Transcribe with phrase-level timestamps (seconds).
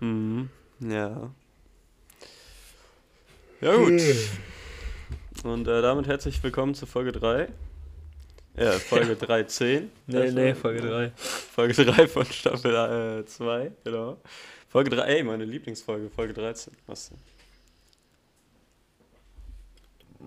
[0.00, 0.50] Mhm.
[0.80, 1.30] Ja.
[3.60, 4.02] Ja, gut.
[5.44, 7.48] Und äh, damit herzlich willkommen zu Folge 3.
[8.58, 9.90] Ja, Folge 13.
[10.06, 11.12] nee, nee, Folge 3.
[11.16, 14.20] Folge 3 von Staffel 2, äh, genau.
[14.68, 16.74] Folge 3, ey, meine Lieblingsfolge, Folge 13.
[16.86, 17.18] Was denn?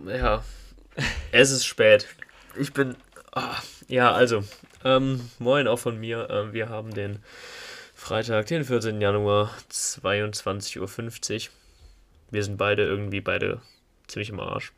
[0.08, 0.44] Ja,
[1.32, 2.08] es ist spät.
[2.60, 2.96] Ich bin.
[3.36, 3.42] Oh,
[3.88, 4.44] ja, also,
[4.84, 6.28] ähm, moin auch von mir.
[6.32, 7.20] Ähm, wir haben den
[8.00, 9.02] Freitag, den 14.
[9.02, 11.52] Januar, 22.50 Uhr.
[12.32, 13.60] Wir sind beide irgendwie beide
[14.08, 14.72] ziemlich im Arsch.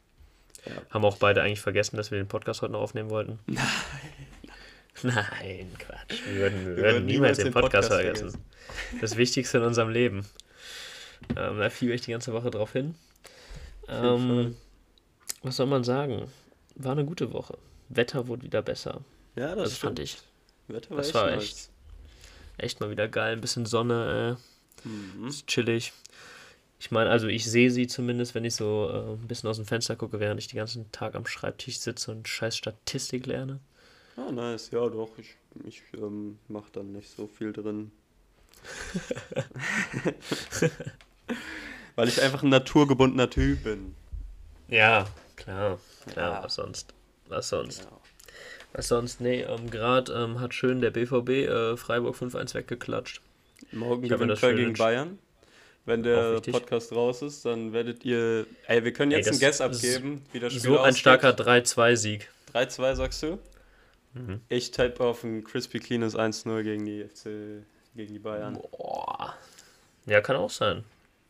[0.66, 0.72] Ja.
[0.90, 3.38] Haben auch beide eigentlich vergessen, dass wir den Podcast heute noch aufnehmen wollten.
[3.46, 3.62] Nein.
[5.04, 6.20] Nein, Quatsch.
[6.26, 8.32] Wir würden, wir, wir würden niemals den Podcast, Podcast vergessen.
[8.32, 9.00] vergessen.
[9.00, 10.26] Das Wichtigste in unserem Leben.
[11.38, 12.96] Ähm, da fiel ich die ganze Woche drauf hin.
[13.88, 14.58] Ähm,
[15.44, 16.28] was soll man sagen?
[16.76, 17.58] War eine gute Woche.
[17.88, 19.02] Wetter wurde wieder besser.
[19.36, 20.18] Ja, das, das fand ich.
[20.68, 21.71] Wetter war das echt war echt,
[22.62, 23.34] echt mal wieder geil.
[23.34, 25.28] Ein bisschen Sonne, äh, Mhm.
[25.28, 25.94] ist chillig.
[26.80, 29.66] Ich meine, also ich sehe sie zumindest, wenn ich so äh, ein bisschen aus dem
[29.68, 33.60] Fenster gucke, während ich den ganzen Tag am Schreibtisch sitze und scheiß Statistik lerne.
[34.18, 34.72] Ah, nice.
[34.72, 35.10] Ja, doch.
[35.20, 37.92] Ich, ich ähm, mach dann nicht so viel drin.
[41.96, 43.96] Weil ich einfach ein naturgebundener Typ bin.
[44.68, 45.80] Ja, klar.
[46.08, 46.44] Klar, Ja.
[46.44, 46.94] was sonst?
[47.28, 47.84] Was sonst?
[47.84, 48.01] Ja.
[48.74, 49.20] Was sonst?
[49.20, 53.22] Nee, ähm, gerade ähm, hat schön der BVB äh, Freiburg 5-1 weggeklatscht.
[53.72, 55.20] Morgen gewinnt Köln gegen Bayern.
[55.86, 56.42] Wenn der.
[56.42, 58.46] Podcast raus ist, dann werdet ihr.
[58.68, 61.32] Ey, wir können Ey, jetzt einen das Guess abgeben, wie das Spiel So ein starker
[61.32, 62.30] 3-2-Sieg.
[62.54, 63.40] 3-2 sagst du?
[64.14, 64.42] Mhm.
[64.50, 68.60] Ich tippe auf ein crispy cleanes 1-0 gegen die FC, gegen die Bayern.
[68.72, 69.36] Boah.
[70.06, 70.84] Ja, kann auch sein.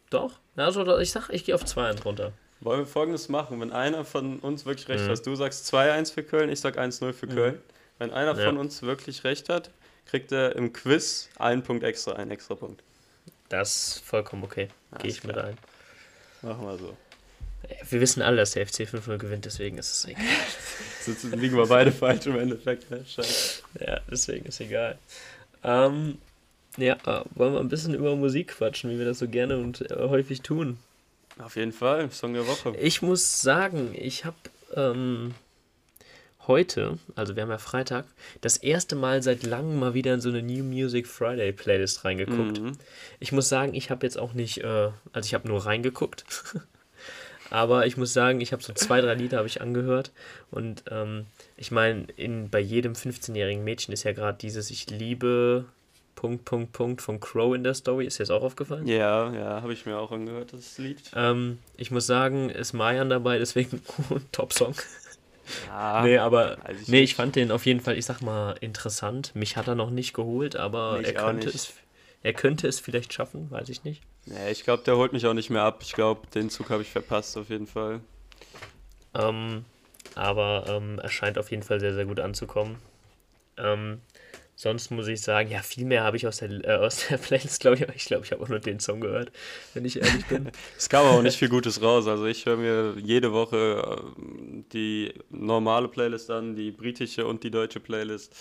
[0.10, 0.40] Doch.
[0.56, 2.34] Also ich sag, ich gehe auf 2-1 runter.
[2.62, 3.60] Wollen wir folgendes machen?
[3.60, 5.10] Wenn einer von uns wirklich recht Mhm.
[5.10, 7.34] hat, du sagst 2-1 für Köln, ich sag 1-0 für Mhm.
[7.36, 7.60] Köln.
[7.98, 8.46] Wenn einer Ja.
[8.46, 9.72] von uns wirklich recht hat,
[10.06, 12.82] kriegt er im Quiz einen Punkt extra, einen extra Punkt.
[13.50, 14.70] Das ist vollkommen okay.
[15.00, 15.48] Gehe ich mit klar.
[15.48, 15.58] ein.
[16.42, 16.98] Machen wir so.
[17.90, 20.24] Wir wissen alle, dass der FC 5-0 gewinnt, deswegen ist es egal.
[21.08, 22.90] Jetzt liegen wir beide falsch im Endeffekt.
[22.90, 23.04] ne?
[23.06, 23.62] Scheiße.
[23.80, 24.98] Ja, deswegen ist egal.
[25.64, 26.18] Ähm,
[26.78, 29.82] ja, äh, wollen wir ein bisschen über Musik quatschen, wie wir das so gerne und
[29.92, 30.80] äh, häufig tun.
[31.44, 32.76] Auf jeden Fall, Song der Woche.
[32.80, 34.36] Ich muss sagen, ich habe
[34.76, 35.34] ähm,
[36.48, 38.06] heute, also wir haben ja Freitag,
[38.42, 42.60] das erste Mal seit langem mal wieder in so eine New Music Friday Playlist reingeguckt.
[42.60, 42.74] Mhm.
[43.20, 46.26] Ich muss sagen, ich habe jetzt auch nicht, äh, also ich habe nur reingeguckt.
[47.50, 50.12] Aber ich muss sagen, ich habe so zwei, drei Lieder habe ich angehört.
[50.52, 51.26] Und ähm,
[51.58, 55.66] ich meine, in, bei jedem 15-jährigen Mädchen ist ja gerade dieses Ich liebe
[56.22, 58.06] Punkt, Punkt, Punkt von Crow in der Story.
[58.06, 58.86] Ist dir das auch aufgefallen?
[58.86, 61.02] Ja, ja, habe ich mir auch angehört, das Lied.
[61.16, 63.82] Ähm, ich muss sagen, ist Mayan dabei, deswegen
[64.32, 64.76] Top-Song.
[65.68, 69.32] Ja, nee, aber ich nee, ich fand den auf jeden Fall, ich sag mal, interessant.
[69.34, 71.74] Mich hat er noch nicht geholt, aber Mich er könnte, es,
[72.22, 74.04] er könnte es vielleicht schaffen, weiß ich nicht.
[74.28, 75.80] Nee, ich glaube, der holt mich auch nicht mehr ab.
[75.82, 78.00] Ich glaube, den Zug habe ich verpasst auf jeden Fall.
[79.16, 79.66] Ähm,
[80.14, 82.76] aber ähm, er scheint auf jeden Fall sehr, sehr gut anzukommen.
[83.58, 84.02] Ähm,
[84.62, 87.62] sonst muss ich sagen, ja, viel mehr habe ich aus der, äh, aus der Playlist,
[87.62, 89.32] glaube ich, aber ich glaube, ich habe auch nur den Song gehört,
[89.74, 90.52] wenn ich ehrlich bin.
[90.78, 92.08] Es kam auch nicht viel Gutes raus.
[92.08, 97.50] Also ich höre mir jede Woche ähm, die normale Playlist an, die britische und die
[97.50, 98.36] deutsche Playlist.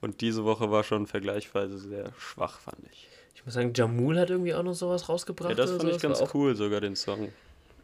[0.00, 3.08] Und diese Woche war schon vergleichsweise sehr schwach, fand ich.
[3.34, 5.50] Ich muss sagen, Jamul hat irgendwie auch noch sowas rausgebracht.
[5.50, 7.32] Ja, das fand ich ganz cool, sogar den Song.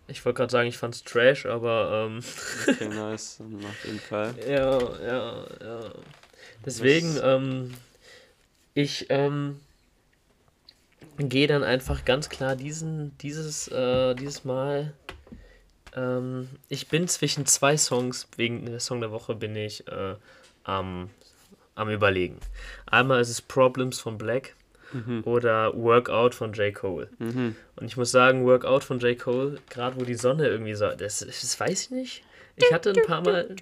[0.07, 2.21] Ich wollte gerade sagen, ich fand's Trash, aber ähm,
[2.69, 4.35] Okay, nice, auf jeden Fall.
[4.47, 5.93] Ja, ja, ja.
[6.65, 7.75] Deswegen, ähm,
[8.75, 9.61] ich ähm,
[11.19, 14.93] gehe dann einfach ganz klar diesen, dieses, äh, dieses Mal.
[15.95, 20.15] Ähm, ich bin zwischen zwei Songs, wegen der Song der Woche bin ich äh,
[20.65, 21.11] am,
[21.75, 22.39] am überlegen.
[22.87, 24.55] Einmal ist es Problems von Black
[24.93, 25.23] Mhm.
[25.25, 26.75] oder Workout von J.
[26.75, 27.09] Cole.
[27.19, 27.57] Mhm.
[27.77, 29.19] Und ich muss sagen, Workout von J.
[29.19, 32.23] Cole, gerade wo die Sonne irgendwie so, das, das weiß ich nicht.
[32.57, 33.57] Ich hatte ein paar Mal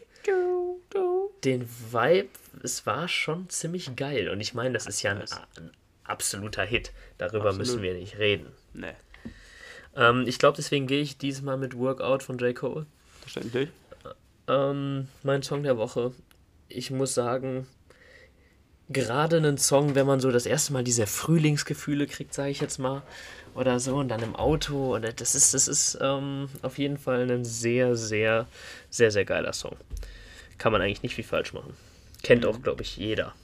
[1.44, 2.28] den Vibe,
[2.62, 4.28] es war schon ziemlich geil.
[4.28, 5.70] Und ich meine, das ist ja ein, ein
[6.04, 6.92] absoluter Hit.
[7.18, 7.58] Darüber Absolut.
[7.58, 8.46] müssen wir nicht reden.
[8.74, 8.94] Nee,
[9.96, 12.54] Ähm, ich glaube, deswegen gehe ich diesmal mit Workout von J.
[12.54, 12.86] Cole.
[13.20, 13.68] verständlich.
[14.48, 16.12] Ähm, mein Song der Woche.
[16.68, 17.66] Ich muss sagen,
[18.88, 22.78] gerade einen Song, wenn man so das erste Mal diese Frühlingsgefühle kriegt, sage ich jetzt
[22.78, 23.02] mal,
[23.54, 27.28] oder so, und dann im Auto, oder das ist, das ist ähm, auf jeden Fall
[27.30, 28.46] ein sehr, sehr,
[28.90, 29.76] sehr, sehr geiler Song.
[30.58, 31.74] Kann man eigentlich nicht viel falsch machen.
[32.22, 33.34] Kennt auch, glaube ich, jeder.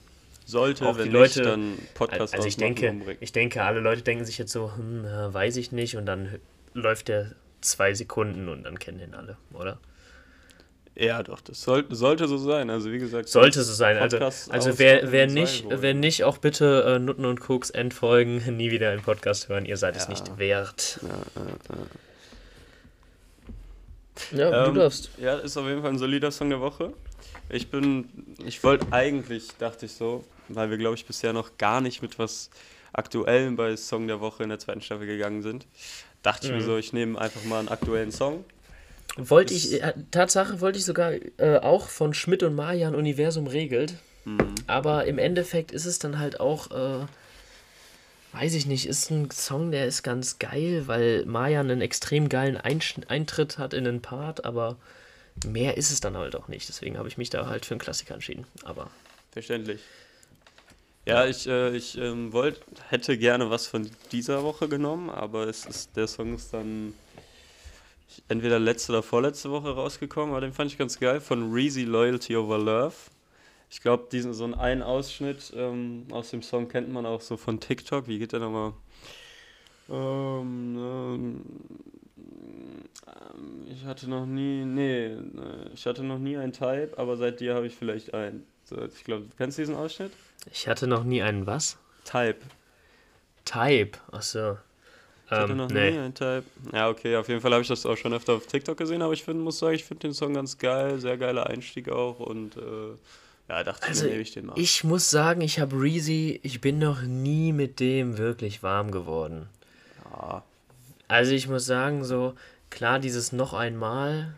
[0.45, 3.17] Sollte, Auch wenn die nicht, Leute- dann Podcast Also ich denke, umbringen.
[3.19, 6.39] ich denke, alle Leute denken sich jetzt so, hm, äh, weiß ich nicht, und dann
[6.73, 9.79] läuft der zwei Sekunden und dann kennen den alle, oder?
[10.95, 12.71] Ja, doch, das soll, sollte so sein.
[12.71, 13.97] Also wie gesagt, sollte so sein.
[13.97, 18.71] Also, also wer, wer, nicht, wer nicht, auch bitte äh, Nutten und Koks entfolgen, nie
[18.71, 19.65] wieder einen Podcast hören.
[19.65, 20.01] Ihr seid ja.
[20.01, 20.99] es nicht wert.
[21.03, 21.09] Ja,
[24.31, 24.65] ja, ja.
[24.65, 25.11] ähm, du darfst.
[25.17, 26.93] Ja, ist auf jeden Fall ein solider Song der Woche.
[27.49, 28.09] Ich bin,
[28.45, 32.19] ich wollte eigentlich, dachte ich so, weil wir, glaube ich, bisher noch gar nicht mit
[32.19, 32.49] was
[32.93, 35.65] Aktuellem bei Song der Woche in der zweiten Staffel gegangen sind,
[36.23, 36.53] dachte mhm.
[36.53, 36.71] ich mir mhm.
[36.71, 38.43] so, ich nehme einfach mal einen aktuellen Song
[39.17, 43.95] wollte ich, äh, Tatsache wollte ich sogar äh, auch von Schmidt und Marian Universum regelt.
[44.25, 44.55] Mhm.
[44.67, 47.05] Aber im Endeffekt ist es dann halt auch, äh,
[48.33, 52.57] weiß ich nicht, ist ein Song, der ist ganz geil, weil Marian einen extrem geilen
[52.57, 54.77] Einsch Eintritt hat in den Part, aber
[55.45, 56.67] mehr ist es dann halt auch nicht.
[56.67, 58.45] Deswegen habe ich mich da halt für einen Klassiker entschieden.
[58.63, 58.89] Aber.
[59.31, 59.81] Verständlich.
[61.05, 65.65] Ja, ich, äh, ich ähm, wollt, hätte gerne was von dieser Woche genommen, aber es
[65.65, 66.93] ist, der Song ist dann
[68.27, 72.35] entweder letzte oder vorletzte Woche rausgekommen, aber den fand ich ganz geil, von Reezy Loyalty
[72.35, 72.95] Over Love.
[73.69, 77.59] Ich glaube, diesen so einen Ausschnitt ähm, aus dem Song kennt man auch so von
[77.59, 78.07] TikTok.
[78.07, 78.73] Wie geht der nochmal?
[79.89, 81.41] Ähm,
[83.07, 85.17] ähm, ich hatte noch nie, nee,
[85.73, 88.45] ich hatte noch nie einen Type, aber seit dir habe ich vielleicht einen.
[88.63, 90.11] So, ich glaube, du kennst diesen Ausschnitt?
[90.51, 91.77] Ich hatte noch nie einen was?
[92.03, 92.39] Type.
[93.45, 94.57] Type, achso.
[95.25, 95.91] Ich hatte ähm, noch nee.
[95.91, 96.43] nie einen Type.
[96.73, 99.13] Ja, okay, auf jeden Fall habe ich das auch schon öfter auf TikTok gesehen, aber
[99.13, 102.55] ich find, muss sagen, ich finde den Song ganz geil, sehr geiler Einstieg auch und
[102.57, 102.61] äh,
[103.49, 104.53] ja, dachte also, ich, nehme ich den mal.
[104.57, 109.47] Ich muss sagen, ich habe Reezy, ich bin noch nie mit dem wirklich warm geworden.
[110.11, 110.43] Ja.
[111.07, 112.33] Also ich muss sagen, so,
[112.69, 114.33] klar, dieses noch einmal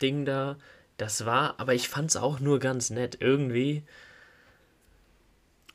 [0.00, 0.56] Ding da,
[0.96, 3.18] das war, aber ich fand es auch nur ganz nett.
[3.20, 3.84] Irgendwie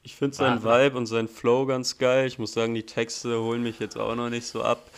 [0.06, 2.28] ich finde seinen Vibe und seinen Flow ganz geil.
[2.28, 4.92] Ich muss sagen, die Texte holen mich jetzt auch noch nicht so ab.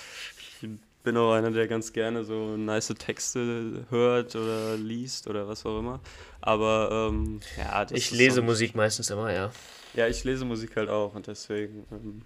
[0.61, 0.67] Ich
[1.03, 5.77] bin auch einer, der ganz gerne so nice Texte hört oder liest oder was auch
[5.77, 5.99] immer.
[6.41, 9.51] Aber ähm, ja, Ich lese Musik meistens immer, ja.
[9.93, 11.85] Ja, ich lese Musik halt auch und deswegen.
[11.91, 12.21] Ähm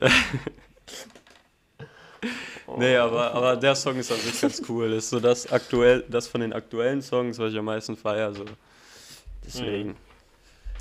[2.78, 4.90] nee, aber, aber der Song ist an sich ganz cool.
[4.90, 8.34] Das ist so das aktuell, das von den aktuellen Songs, was ich am meisten feiere.
[8.34, 8.44] So.
[9.44, 9.90] Deswegen.
[9.90, 9.96] Mhm.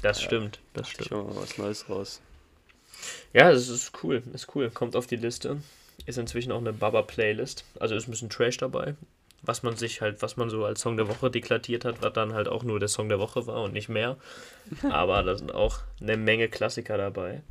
[0.02, 1.10] Das ja, stimmt, das stimmt.
[1.10, 2.22] Schon mal was Neues raus.
[3.34, 4.70] Ja, das ist cool, ist cool.
[4.70, 5.58] Kommt auf die Liste.
[6.06, 7.66] Ist inzwischen auch eine Baba-Playlist.
[7.80, 8.96] Also ist ein bisschen Trash dabei.
[9.44, 12.34] Was man sich halt, was man so als Song der Woche deklariert hat, was dann
[12.34, 14.18] halt auch nur der Song der Woche war und nicht mehr.
[14.90, 17.42] Aber da sind auch eine Menge Klassiker dabei.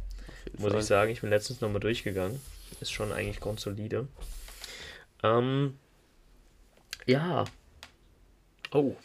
[0.58, 0.80] Muss Fall.
[0.80, 2.40] ich sagen, ich bin letztens nochmal durchgegangen.
[2.80, 4.08] Ist schon eigentlich grundsolide.
[5.22, 5.78] Ähm,
[7.06, 7.44] ja.
[8.72, 8.96] Oh,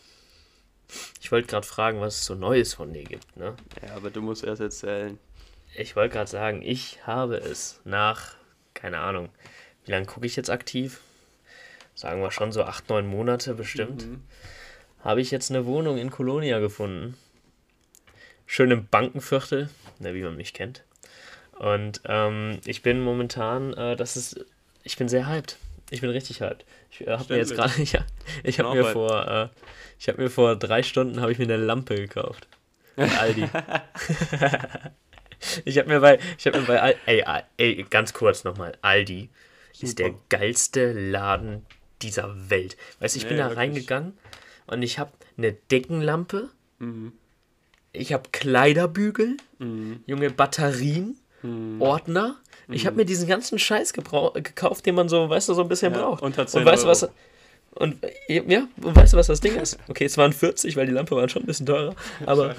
[1.22, 3.56] ich wollte gerade fragen, was es so Neues von dir gibt, ne?
[3.82, 5.18] Ja, aber du musst erst erzählen.
[5.76, 8.36] Ich wollte gerade sagen, ich habe es nach,
[8.74, 9.30] keine Ahnung,
[9.86, 11.02] wie lange gucke ich jetzt aktiv?
[11.96, 14.06] Sagen wir schon so acht, neun Monate bestimmt.
[14.06, 14.24] Mhm.
[15.04, 17.18] Habe ich jetzt eine Wohnung in Kolonia gefunden.
[18.46, 19.70] Schön im Bankenviertel,
[20.00, 20.84] ne, wie man mich kennt.
[21.56, 24.46] Und ähm, ich bin momentan, äh, das ist,
[24.84, 25.58] ich bin sehr hyped.
[25.90, 26.66] Ich bin richtig hyped.
[26.92, 28.06] Ich äh, habe mir jetzt gerade, ja,
[28.44, 29.48] ich habe mir vor, äh,
[30.00, 32.48] ich habe mir vor drei Stunden habe ich mir eine Lampe gekauft.
[32.96, 33.44] Bei Aldi.
[35.66, 37.24] ich habe mir bei, ich habe mir bei, Al ey,
[37.58, 39.30] ey, ganz kurz nochmal, Aldi
[39.74, 39.86] Super.
[39.86, 41.66] ist der geilste Laden
[42.02, 42.78] dieser Welt.
[43.00, 43.60] Weißt du, ich nee, bin da wirklich.
[43.60, 44.18] reingegangen
[44.68, 46.50] und ich habe eine Deckenlampe,
[46.80, 47.14] mhm.
[47.92, 50.04] ich habe Kleiderbügel, mhm.
[50.06, 51.82] junge Batterien, mhm.
[51.82, 52.36] Ordner.
[52.70, 55.94] Ich habe mir diesen ganzen Scheiß gekauft, den man so, weißt du, so ein bisschen
[55.94, 56.24] ja, braucht.
[56.24, 57.08] Und weißt du was?
[57.76, 57.98] Und
[58.28, 59.78] ja, und weißt du, was das Ding ist?
[59.88, 61.96] Okay, es waren 40, weil die Lampe war schon ein bisschen teurer.
[62.26, 62.56] Aber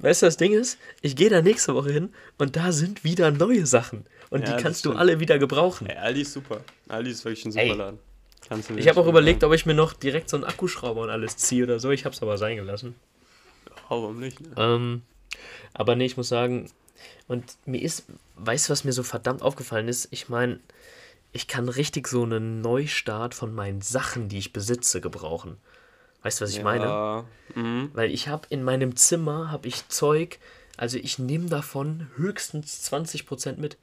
[0.00, 3.30] weißt du, das Ding ist, ich gehe da nächste Woche hin und da sind wieder
[3.30, 4.04] neue Sachen.
[4.30, 5.86] Und ja, die kannst du alle wieder gebrauchen.
[5.86, 6.60] Ey, Aldi ist super.
[6.88, 7.98] Aldi ist wirklich ein super Ey, Laden.
[8.76, 11.62] ich habe auch überlegt, ob ich mir noch direkt so einen Akkuschrauber und alles ziehe
[11.62, 11.92] oder so.
[11.92, 12.96] Ich habe es aber sein gelassen.
[13.88, 14.40] warum nicht?
[14.40, 14.48] Ne?
[14.56, 15.02] Ähm,
[15.72, 16.68] aber nee, ich muss sagen,
[17.28, 18.04] und mir ist,
[18.36, 20.08] weißt du, was mir so verdammt aufgefallen ist?
[20.10, 20.60] Ich meine,
[21.32, 25.58] ich kann richtig so einen Neustart von meinen Sachen, die ich besitze, gebrauchen.
[26.22, 26.64] Weißt du, was ich ja.
[26.64, 27.24] meine?
[27.54, 27.90] Mhm.
[27.92, 30.38] Weil ich habe in meinem Zimmer habe ich Zeug,
[30.76, 33.76] also ich nehme davon höchstens 20% mit.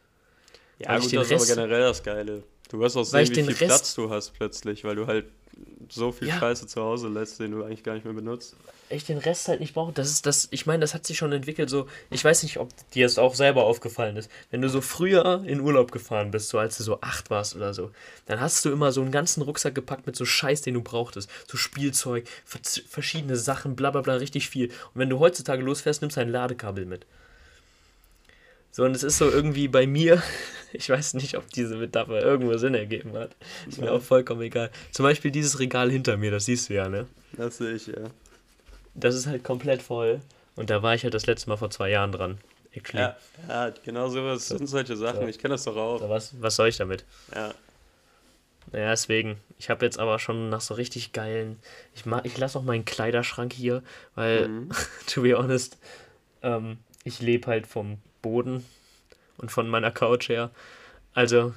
[0.80, 2.44] Ja, gut, das Rest, ist aber generell das Geile.
[2.74, 5.28] Du wirst auch sehen, wie viel Rest, Platz du hast plötzlich, weil du halt
[5.88, 6.40] so viel ja.
[6.40, 8.56] Scheiße zu Hause lässt, den du eigentlich gar nicht mehr benutzt.
[8.90, 9.94] Ich den Rest halt nicht brauche.
[9.94, 11.70] Das ist das, ich meine, das hat sich schon entwickelt.
[11.70, 14.28] So, ich weiß nicht, ob dir das auch selber aufgefallen ist.
[14.50, 17.76] Wenn du so früher in Urlaub gefahren bist, so als du so acht warst oder
[17.76, 17.92] so,
[18.26, 21.30] dann hast du immer so einen ganzen Rucksack gepackt mit so Scheiß, den du brauchtest.
[21.48, 22.28] So Spielzeug,
[22.90, 24.70] verschiedene Sachen, bla bla bla, richtig viel.
[24.70, 27.06] Und wenn du heutzutage losfährst, nimmst du ein Ladekabel mit.
[28.74, 30.22] So, und es ist so irgendwie bei mir,
[30.74, 33.36] Ich weiß nicht, ob diese Metapher irgendwo Sinn ergeben hat.
[33.68, 34.72] Ist mir auch vollkommen egal.
[34.92, 37.06] Zum Beispiel dieses Regal hinter mir, das siehst du ja, ne?
[37.34, 38.10] Das sehe ich, ja.
[38.96, 40.20] Das ist halt komplett voll.
[40.56, 42.40] Und da war ich halt das letzte Mal vor zwei Jahren dran.
[42.74, 43.04] Actually.
[43.04, 45.22] Ja, ja genau sowas sind solche Sachen.
[45.22, 45.28] So.
[45.28, 46.00] Ich kenne das doch auch.
[46.00, 47.06] So, was, was soll ich damit?
[47.34, 47.54] Ja.
[48.72, 49.38] Naja, deswegen.
[49.60, 51.60] Ich habe jetzt aber schon nach so richtig geilen.
[51.94, 53.84] Ich, ich lasse auch meinen Kleiderschrank hier,
[54.16, 54.70] weil, Mhm.
[55.08, 55.78] to be honest,
[56.42, 58.66] ähm, ich lebe halt vom Boden
[59.38, 60.50] und von meiner Couch her.
[61.14, 61.54] Also,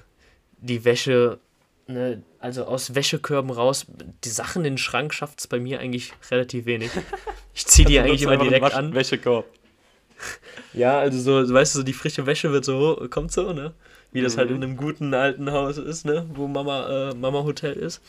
[0.59, 1.39] die Wäsche,
[1.87, 3.87] ne, also aus Wäschekörben raus,
[4.25, 6.91] die Sachen in den Schrank schafft es bei mir eigentlich relativ wenig.
[7.55, 8.93] Ich ziehe die eigentlich immer direkt an.
[8.93, 9.47] Wäschekorb.
[10.73, 13.75] Ja, also so, weißt du, so die frische Wäsche wird so, kommt so, ne?
[14.13, 16.27] Wie das halt in einem guten alten Haus ist, ne?
[16.35, 18.01] Wo Mama, äh, Mama Hotel ist.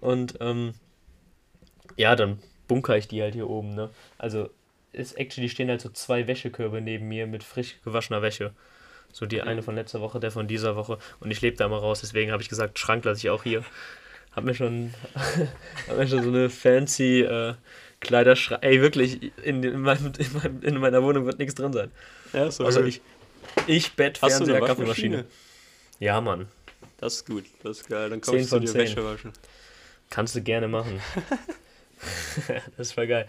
[0.00, 0.74] Und ähm,
[1.96, 3.90] ja, dann bunker ich die halt hier oben, ne?
[4.18, 4.50] Also
[4.92, 8.52] ist actually stehen halt so zwei Wäschekörbe neben mir mit frisch gewaschener Wäsche.
[9.12, 10.98] So die eine von letzter Woche, der von dieser Woche.
[11.20, 13.62] Und ich lebe da mal raus, deswegen habe ich gesagt, Schrank lasse ich auch hier.
[14.34, 14.94] Hab mir schon,
[15.88, 17.54] hab mir schon so eine fancy äh,
[18.00, 18.64] Kleiderschrank.
[18.64, 21.90] Ey, wirklich, in, in, meinem, in, meinem, in meiner Wohnung wird nichts drin sein.
[22.32, 23.02] Ja, so Also ich,
[23.66, 25.26] ich Bett, Hast Fernseher, Kaffeemaschine.
[25.98, 26.48] Ja, Mann.
[26.96, 28.08] Das ist gut, das ist geil.
[28.08, 28.80] Dann kannst du dir zehn.
[28.80, 29.32] Wäsche waschen.
[30.08, 31.00] Kannst du gerne machen.
[32.76, 33.28] das war geil.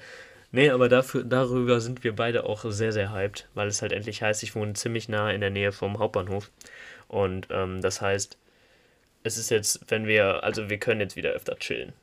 [0.56, 4.22] Nee, aber dafür, darüber sind wir beide auch sehr, sehr hyped, weil es halt endlich
[4.22, 6.52] heißt, ich wohne ziemlich nah in der Nähe vom Hauptbahnhof.
[7.08, 8.38] Und ähm, das heißt,
[9.24, 11.94] es ist jetzt, wenn wir, also wir können jetzt wieder öfter chillen.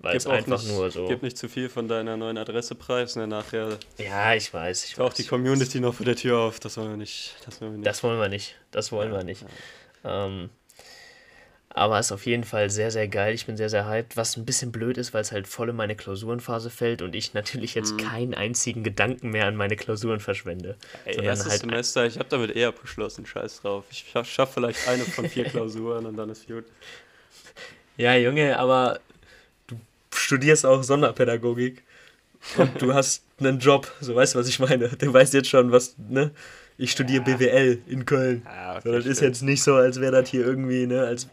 [0.00, 1.08] Weil es auch einfach nicht, nur so.
[1.08, 3.26] Gib nicht zu viel von deiner neuen Adresse preis, ne?
[3.26, 4.84] Nachher Ja, ich weiß.
[4.84, 5.16] Ich taucht weiß.
[5.16, 6.60] die Community noch vor der Tür auf.
[6.60, 7.36] Das wollen wir nicht.
[7.46, 7.86] Das wollen wir nicht.
[7.86, 8.56] Das wollen wir nicht.
[8.70, 9.46] Das wollen wir nicht.
[10.04, 10.50] Ähm,
[11.78, 13.34] aber es ist auf jeden Fall sehr, sehr geil.
[13.34, 14.16] Ich bin sehr, sehr hyped.
[14.16, 17.34] Was ein bisschen blöd ist, weil es halt voll in meine Klausurenphase fällt und ich
[17.34, 17.98] natürlich jetzt Mhm.
[17.98, 20.76] keinen einzigen Gedanken mehr an meine Klausuren verschwende.
[21.04, 23.24] Ey, erstes halt Semester, ich habe damit eh abgeschlossen.
[23.26, 23.84] Scheiß drauf.
[23.90, 26.64] Ich schaff, schaff vielleicht eine von vier Klausuren und dann ist gut.
[27.96, 29.00] Ja, Junge, aber
[29.66, 29.76] du
[30.14, 31.82] studierst auch Sonderpädagogik
[32.56, 33.92] und du hast einen Job.
[34.00, 34.88] So weißt du, was ich meine.
[34.88, 36.30] Du weißt jetzt schon, was, ne?
[36.80, 38.42] Ich studiere BWL in Köln.
[38.44, 39.28] Ja, okay, so, das ist stimmt.
[39.34, 41.00] jetzt nicht so, als wäre das hier irgendwie, ne?
[41.04, 41.28] Als,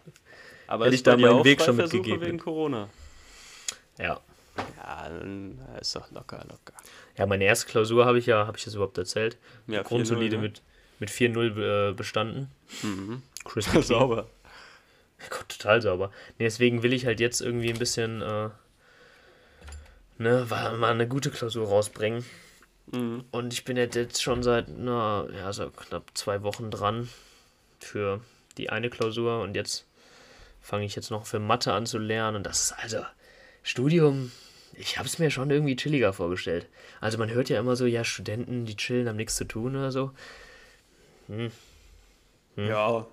[0.67, 2.21] Aber hätte ich da meinen Weg schon mitgegeben.
[2.21, 2.89] wegen Corona.
[3.99, 4.19] ja.
[4.77, 5.09] Ja,
[5.81, 6.73] ist doch locker, locker.
[7.17, 9.37] Ja, meine erste Klausur habe ich ja, habe ich das überhaupt erzählt?
[9.67, 10.41] Ja, Grundsolide 4-0, ne?
[10.43, 10.61] mit,
[10.99, 12.49] mit 4-0 äh, bestanden.
[12.81, 13.21] Mhm.
[13.43, 13.81] Crispy.
[13.81, 14.27] Sauber.
[15.29, 16.11] Gott, total sauber.
[16.37, 18.49] Nee, deswegen will ich halt jetzt irgendwie ein bisschen, äh,
[20.17, 22.25] ne, mal mal eine gute Klausur rausbringen.
[22.91, 23.23] Mhm.
[23.31, 27.09] Und ich bin jetzt, jetzt schon seit, na, ja, so knapp zwei Wochen dran
[27.79, 28.21] für
[28.57, 29.85] die eine Klausur und jetzt
[30.65, 33.05] fange ich jetzt noch für Mathe an zu lernen und das ist also
[33.61, 34.31] Studium.
[34.73, 36.67] Ich habe es mir schon irgendwie chilliger vorgestellt.
[36.99, 39.91] Also man hört ja immer so, ja, Studenten, die chillen, haben nichts zu tun oder
[39.91, 40.11] so.
[41.27, 41.51] Hm.
[42.57, 43.05] Ja,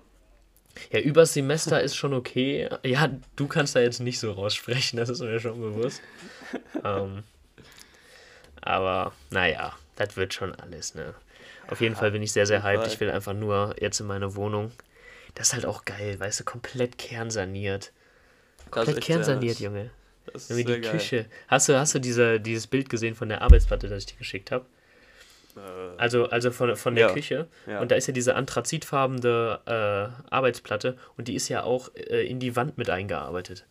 [0.91, 2.69] Ja, übers Semester ist schon okay.
[2.83, 6.01] Ja, du kannst da jetzt nicht so raussprechen, das ist mir schon bewusst.
[6.83, 7.23] ähm,
[8.61, 11.13] aber naja, das wird schon alles, ne?
[11.67, 12.87] Auf jeden Fall bin ich sehr, sehr hyped.
[12.87, 14.71] Ich will einfach nur jetzt in meine Wohnung.
[15.35, 17.91] Das ist halt auch geil, weißt du, komplett kernsaniert.
[18.69, 19.59] Komplett kernsaniert.
[19.59, 19.89] Junge.
[20.31, 20.81] Das sehr die geil.
[20.81, 21.25] Küche.
[21.47, 24.51] Hast du, hast du diese, dieses Bild gesehen von der Arbeitsplatte, das ich dir geschickt
[24.51, 24.65] habe?
[25.57, 25.59] Äh,
[25.97, 27.47] Also, also von, von der Ja, Küche.
[27.67, 27.81] ja.
[27.81, 32.39] Und da ist ja diese anthrazitfarbene äh, Arbeitsplatte und die ist ja auch äh, in
[32.39, 33.65] die Wand mit eingearbeitet.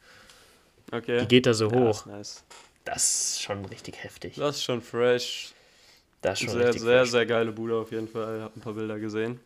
[0.91, 1.21] okay.
[1.21, 2.07] Die geht da so Ja, hoch.
[2.07, 2.45] nice.
[2.85, 4.35] Das ist schon richtig heftig.
[4.37, 5.53] Das ist schon fresh.
[6.21, 7.11] Das ist schon Sehr, sehr, fresh.
[7.11, 8.43] sehr geile Bude auf jeden Fall.
[8.43, 9.41] Hab ein paar Bilder gesehen.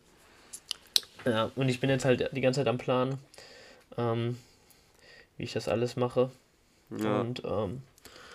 [1.25, 3.17] Ja, und ich bin jetzt halt die ganze Zeit am Plan,
[3.97, 4.37] ähm,
[5.37, 6.29] wie ich das alles mache.
[6.97, 7.21] Ja.
[7.21, 7.81] Und ähm,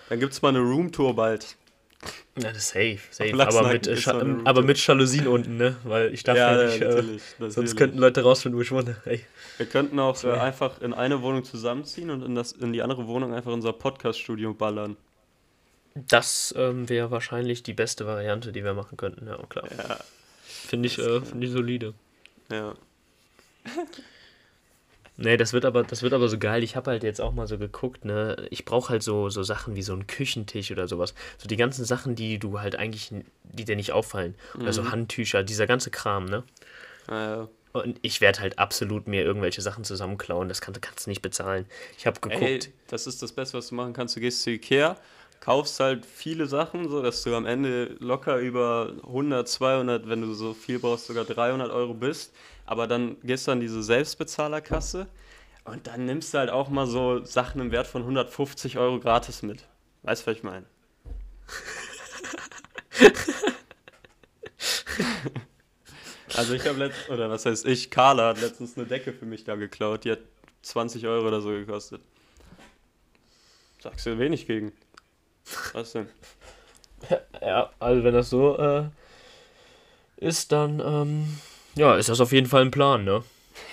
[0.08, 1.56] Dann gibt's mal eine Roomtour bald.
[2.36, 3.32] ja, das ist safe, safe.
[3.40, 3.96] Aber mit, äh,
[4.44, 5.76] aber mit Jalousien unten, ne?
[5.84, 6.80] Weil ich darf ja, nicht.
[6.80, 7.22] Äh, natürlich.
[7.48, 8.96] sonst könnten Leute rausfinden, wo ich wohne.
[9.04, 9.24] Ey.
[9.56, 13.06] Wir könnten auch äh, einfach in eine Wohnung zusammenziehen und in, das, in die andere
[13.06, 14.96] Wohnung einfach unser Podcast-Studio ballern.
[15.94, 19.68] Das ähm, wäre wahrscheinlich die beste Variante, die wir machen könnten, ja, klar.
[19.76, 19.98] Ja.
[20.42, 21.94] Finde ich, äh, find ich solide.
[22.50, 22.74] Ja.
[25.18, 26.62] Nee, das wird aber, das wird aber so geil.
[26.64, 28.46] Ich habe halt jetzt auch mal so geguckt, ne?
[28.50, 31.14] Ich brauche halt so, so Sachen wie so einen Küchentisch oder sowas.
[31.36, 33.12] So die ganzen Sachen, die du halt eigentlich,
[33.44, 34.34] die dir nicht auffallen.
[34.58, 36.44] Oder so Handtücher, dieser ganze Kram, ne?
[37.08, 37.46] Äh,
[37.78, 40.48] Und ich werde halt absolut mir irgendwelche Sachen zusammenklauen.
[40.48, 41.66] Das kann, kannst du nicht bezahlen.
[41.98, 42.42] Ich habe geguckt.
[42.42, 44.16] ey, das ist das Beste, was du machen kannst.
[44.16, 44.96] Du gehst zu Ikea,
[45.42, 50.32] kaufst halt viele Sachen, so dass du am Ende locker über 100, 200, wenn du
[50.34, 52.32] so viel brauchst, sogar 300 Euro bist.
[52.64, 55.08] Aber dann gehst du an diese Selbstbezahlerkasse
[55.64, 59.42] und dann nimmst du halt auch mal so Sachen im Wert von 150 Euro gratis
[59.42, 59.66] mit.
[60.04, 60.64] Weißt du, was ich meine?
[66.34, 69.44] Also ich habe letztens, oder was heißt ich, Carla hat letztens eine Decke für mich
[69.44, 70.04] da geklaut.
[70.04, 70.20] Die hat
[70.62, 72.00] 20 Euro oder so gekostet.
[73.80, 74.72] Sagst du wenig gegen?
[75.72, 76.08] Was denn?
[77.40, 78.84] Ja, also wenn das so äh,
[80.18, 81.38] ist, dann ähm,
[81.74, 83.24] ja, ist das auf jeden Fall ein Plan, ne?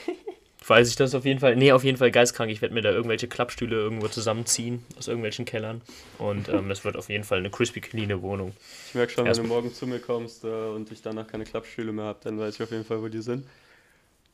[0.68, 1.56] Weiß ich das auf jeden Fall.
[1.56, 2.52] Nee, auf jeden Fall geistkrank.
[2.52, 5.82] Ich werde mir da irgendwelche Klappstühle irgendwo zusammenziehen aus irgendwelchen Kellern.
[6.18, 8.54] Und ähm, das wird auf jeden Fall eine crispy cleane Wohnung.
[8.88, 11.44] Ich merke schon, Erst wenn du morgen zu mir kommst äh, und ich danach keine
[11.44, 13.46] Klappstühle mehr habe, dann weiß ich auf jeden Fall, wo die sind.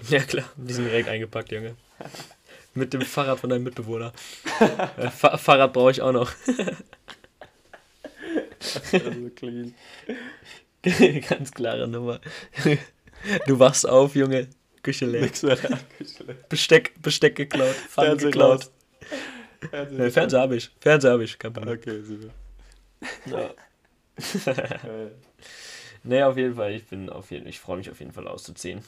[0.10, 1.76] Ja klar, die sind direkt eingepackt, Junge.
[2.74, 4.12] Mit dem Fahrrad von deinem Mitbewohner.
[4.98, 6.32] äh, Fa Fahrrad brauche ich auch noch.
[8.92, 9.74] Also clean.
[11.30, 12.20] Ganz klare Nummer.
[13.48, 14.48] Du wachst auf, Junge.
[14.84, 15.30] Küche leer.
[16.50, 17.74] Besteck, Besteck geklaut.
[17.74, 18.70] Pfannen geklaut.
[19.70, 20.70] Fernseher, nee, Fernseher habe ich.
[20.80, 21.40] Fernseher habe ich.
[21.40, 21.78] Kein Problem.
[21.78, 22.34] Okay, super.
[23.26, 23.54] Ja.
[26.04, 26.74] nee, auf jeden Fall.
[26.74, 28.84] Ich bin auf jeden Ich freue mich auf jeden Fall auszuziehen.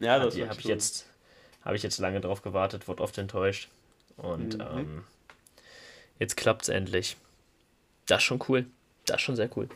[0.00, 1.06] Ja, das habe ich jetzt
[1.64, 3.68] habe ich jetzt lange drauf gewartet, wurde oft enttäuscht.
[4.16, 4.78] Und mhm.
[4.78, 5.04] ähm,
[6.18, 7.16] jetzt klappt es endlich.
[8.06, 8.66] Das ist schon cool.
[9.06, 9.68] Das ist schon sehr cool.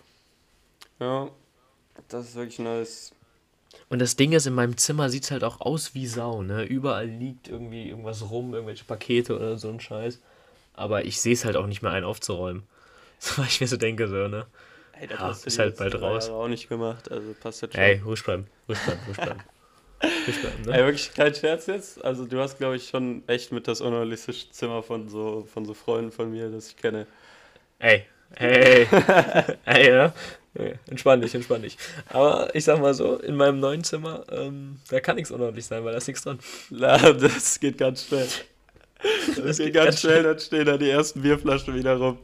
[1.01, 1.31] Ja,
[2.09, 3.13] das ist wirklich nice.
[3.89, 6.65] Und das Ding ist, in meinem Zimmer sieht es halt auch aus wie Sau, ne?
[6.65, 10.21] Überall liegt irgendwie irgendwas rum, irgendwelche Pakete oder so ein Scheiß.
[10.75, 12.65] Aber ich sehe es halt auch nicht mehr ein aufzuräumen.
[13.21, 14.47] So, weil ich mir so denke, so, ne?
[14.93, 16.29] Ey, das ja, ist halt bald raus.
[16.29, 17.83] auch nicht gemacht, also passt jetzt schon.
[17.83, 19.43] Ey, ruhig bleiben, ruhig bleiben, ruhig bleiben.
[20.63, 20.73] ne?
[20.73, 22.05] Ey, wirklich kein Scherz jetzt.
[22.05, 25.75] Also du hast, glaube ich, schon echt mit das unrealistische Zimmer von so, von so
[25.75, 27.09] Freunden von mir, das ich kenne.
[27.81, 28.07] Ey,
[28.37, 28.87] ey,
[29.65, 30.13] ey, ne?
[30.91, 31.77] Entspann dich, entspann dich.
[32.09, 35.85] Aber ich sag mal so, in meinem neuen Zimmer, ähm, da kann nichts unordentlich sein,
[35.85, 36.39] weil da ist nichts dran.
[36.71, 38.27] Na, das geht ganz schnell.
[38.99, 41.97] Das, das geht, geht, ganz, ganz schnell, schnell, dann stehen da die ersten Bierflaschen wieder
[41.97, 42.19] rum.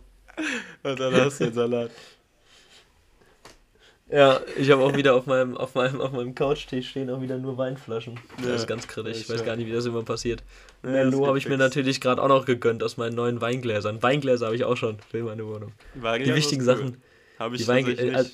[0.83, 1.91] Und dann hast du den Salat.
[4.11, 7.39] Ja, ich habe auch wieder auf meinem, auf meinem, auf meinem Couchtisch stehen auch wieder
[7.39, 8.21] nur Weinflaschen.
[8.37, 9.23] Das ja, ist ganz kritisch.
[9.23, 10.43] Ich weiß gar nicht, wie das immer passiert.
[10.83, 14.03] Ja, Merlot habe ich mir natürlich gerade auch noch gegönnt aus meinen neuen Weingläsern.
[14.03, 15.73] Weingläser habe ich auch schon für meine Wohnung.
[15.95, 17.03] Weingläser die wichtigen Sachen.
[17.39, 18.25] Habe ich die Wein äh,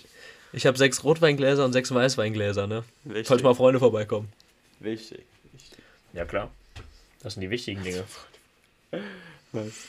[0.52, 2.82] Ich habe sechs Rotweingläser und sechs Weißweingläser, ne?
[3.04, 3.28] Wichtig.
[3.28, 4.28] Falls mal Freunde vorbeikommen.
[4.80, 5.24] Wichtig.
[5.52, 5.78] Wichtig.
[6.12, 6.50] Ja, klar.
[7.22, 8.04] Das sind die wichtigen Dinge.
[9.52, 9.88] Was?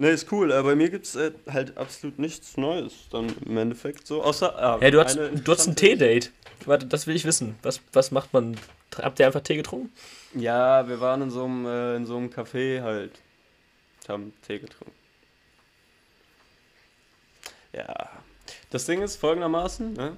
[0.00, 3.58] Ne, ist cool, aber bei mir gibt es äh, halt absolut nichts Neues dann im
[3.58, 4.22] Endeffekt so.
[4.22, 4.58] Außer.
[4.58, 6.32] Ah, hey, du hast, du hast ein Tee-Date.
[6.64, 7.56] Warte, das will ich wissen.
[7.60, 8.56] Was, was macht man?
[8.96, 9.92] Habt ihr einfach Tee getrunken?
[10.32, 13.12] Ja, wir waren in so einem, äh, in so einem Café halt.
[14.08, 14.94] Haben Tee getrunken.
[17.74, 18.08] Ja.
[18.70, 20.16] Das Ding ist folgendermaßen, ne?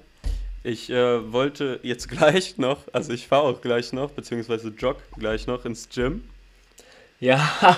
[0.63, 5.45] Ich äh, wollte jetzt gleich noch, also ich fahre auch gleich noch, beziehungsweise jog gleich
[5.45, 6.23] noch ins Gym.
[7.19, 7.39] Ja,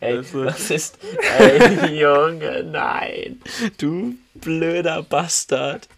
[0.00, 0.44] ey, also.
[0.44, 0.98] was ist.
[1.38, 3.40] Ey, Junge, nein.
[3.78, 5.88] Du blöder Bastard.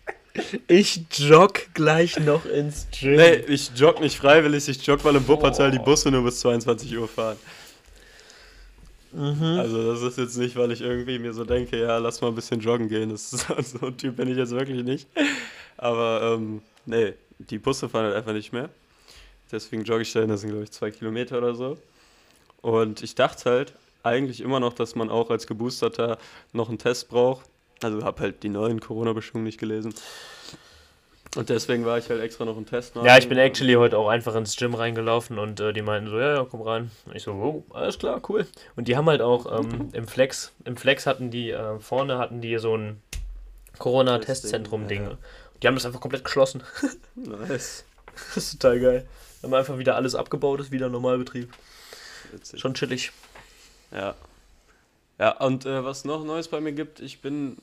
[0.69, 3.17] Ich jogg gleich noch ins Gym.
[3.17, 5.73] Nee, ich jogg nicht freiwillig, ich jogg, weil im Wuppertal oh.
[5.73, 7.37] die Busse nur bis 22 Uhr fahren.
[9.13, 9.59] Mhm.
[9.59, 12.35] Also das ist jetzt nicht, weil ich irgendwie mir so denke, ja, lass mal ein
[12.35, 13.11] bisschen joggen gehen.
[13.11, 15.07] Das ist, so ein Typ bin ich jetzt wirklich nicht.
[15.77, 18.71] Aber ähm, nee, die Busse fahren halt einfach nicht mehr.
[19.51, 21.77] Deswegen jogge ich dahin, das sind glaube ich zwei Kilometer oder so.
[22.63, 23.73] Und ich dachte halt
[24.03, 26.19] eigentlich immer noch, dass man auch als Geboosterter
[26.53, 27.45] noch einen Test braucht.
[27.83, 29.95] Also habe halt die neuen Corona-Bestimmungen nicht gelesen.
[31.35, 33.07] Und deswegen war ich halt extra noch einen Test machen.
[33.07, 36.19] Ja, ich bin actually heute auch einfach ins Gym reingelaufen und äh, die meinten so,
[36.19, 36.91] ja, ja, komm rein.
[37.07, 38.47] Und ich so, oh, alles klar, cool.
[38.77, 42.43] Und die haben halt auch ähm, im Flex, im Flex hatten die, äh, vorne hatten
[42.43, 43.01] die so ein
[43.79, 45.05] Corona-Testzentrum-Ding.
[45.05, 45.19] Ja.
[45.63, 46.63] Die haben das einfach komplett geschlossen.
[47.15, 47.85] nice.
[48.35, 49.07] Das ist total geil.
[49.43, 51.51] Haben einfach wieder alles abgebaut, ist wieder Normalbetrieb.
[52.33, 52.61] Witzig.
[52.61, 53.13] Schon chillig.
[53.91, 54.15] Ja.
[55.19, 57.59] Ja, und äh, was noch Neues bei mir gibt, ich bin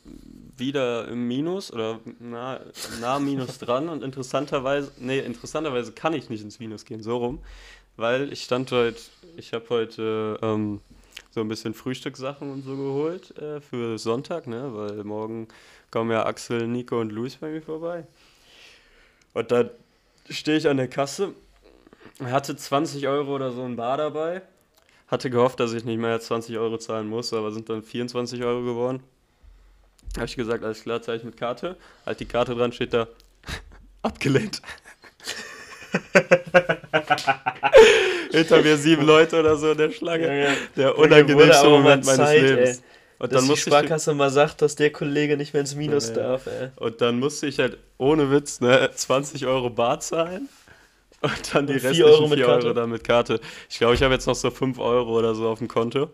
[0.55, 2.61] wieder im Minus oder nah,
[3.01, 7.39] nah Minus dran und interessanterweise, nee, interessanterweise kann ich nicht ins Minus gehen, so rum,
[7.97, 8.99] weil ich stand heute,
[9.35, 10.79] ich habe heute ähm,
[11.31, 15.47] so ein bisschen Frühstückssachen und so geholt äh, für Sonntag, ne, weil morgen
[15.91, 18.05] kommen ja Axel, Nico und Luis bei mir vorbei.
[19.33, 19.65] Und da
[20.29, 21.33] stehe ich an der Kasse,
[22.23, 24.43] hatte 20 Euro oder so ein Bar dabei
[25.09, 28.43] hatte gehofft, dass ich nicht mehr als 20 Euro zahlen muss, aber sind dann 24
[28.43, 29.01] Euro geworden.
[30.15, 31.75] Habe ich gesagt, alles klar, zahle ich mit Karte.
[32.05, 33.07] Halt die Karte dran, steht da
[34.01, 34.61] abgelehnt.
[38.31, 40.27] Hinter mir sieben Leute oder so in der Schlange.
[40.27, 40.53] Ja, ja.
[40.77, 42.77] Der unangenehmste Moment meines Zeit, Lebens.
[42.77, 42.83] Ey.
[43.17, 46.09] Und dass dann die Sparkasse ich, mal sagt, dass der Kollege nicht mehr ins Minus
[46.09, 46.15] ja.
[46.15, 46.45] darf.
[46.45, 46.69] Ey.
[46.75, 50.47] Und dann musste ich halt ohne Witz ne, 20 Euro Bar zahlen
[51.21, 53.39] und dann die und restlichen 4 Euro, mit Euro dann mit Karte.
[53.69, 56.09] Ich glaube, ich habe jetzt noch so 5 Euro oder so auf dem Konto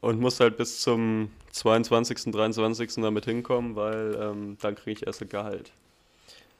[0.00, 2.94] und muss halt bis zum 22., 23.
[2.96, 5.72] damit hinkommen, weil ähm, dann kriege ich erst ein Gehalt.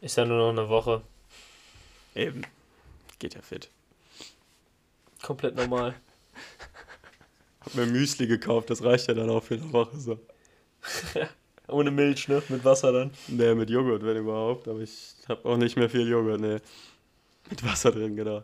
[0.00, 1.02] Ist ja nur noch eine Woche.
[2.14, 2.42] Eben.
[3.18, 3.70] Geht ja fit.
[5.22, 5.94] Komplett normal.
[7.60, 10.18] Hab mir Müsli gekauft, das reicht ja dann auch für eine Woche so.
[11.68, 12.42] Ohne Milch, ne?
[12.48, 13.10] Mit Wasser dann.
[13.26, 16.58] Nee, mit Joghurt, wenn überhaupt, aber ich habe auch nicht mehr viel Joghurt, nee.
[17.50, 18.42] Mit Wasser drin, genau.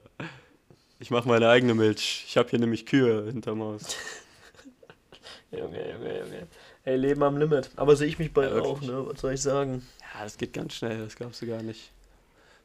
[0.99, 2.25] Ich mache meine eigene Milch.
[2.29, 3.83] Ich habe hier nämlich Kühe hinterm Haus.
[5.51, 6.47] Junge, Junge, Junge.
[6.85, 7.71] Ey, Leben am Limit.
[7.77, 9.07] Aber sehe ich mich bald Ja, auch, ne?
[9.07, 9.87] Was soll ich sagen?
[10.15, 11.93] Ja, das geht ganz schnell, das glaubst du gar nicht.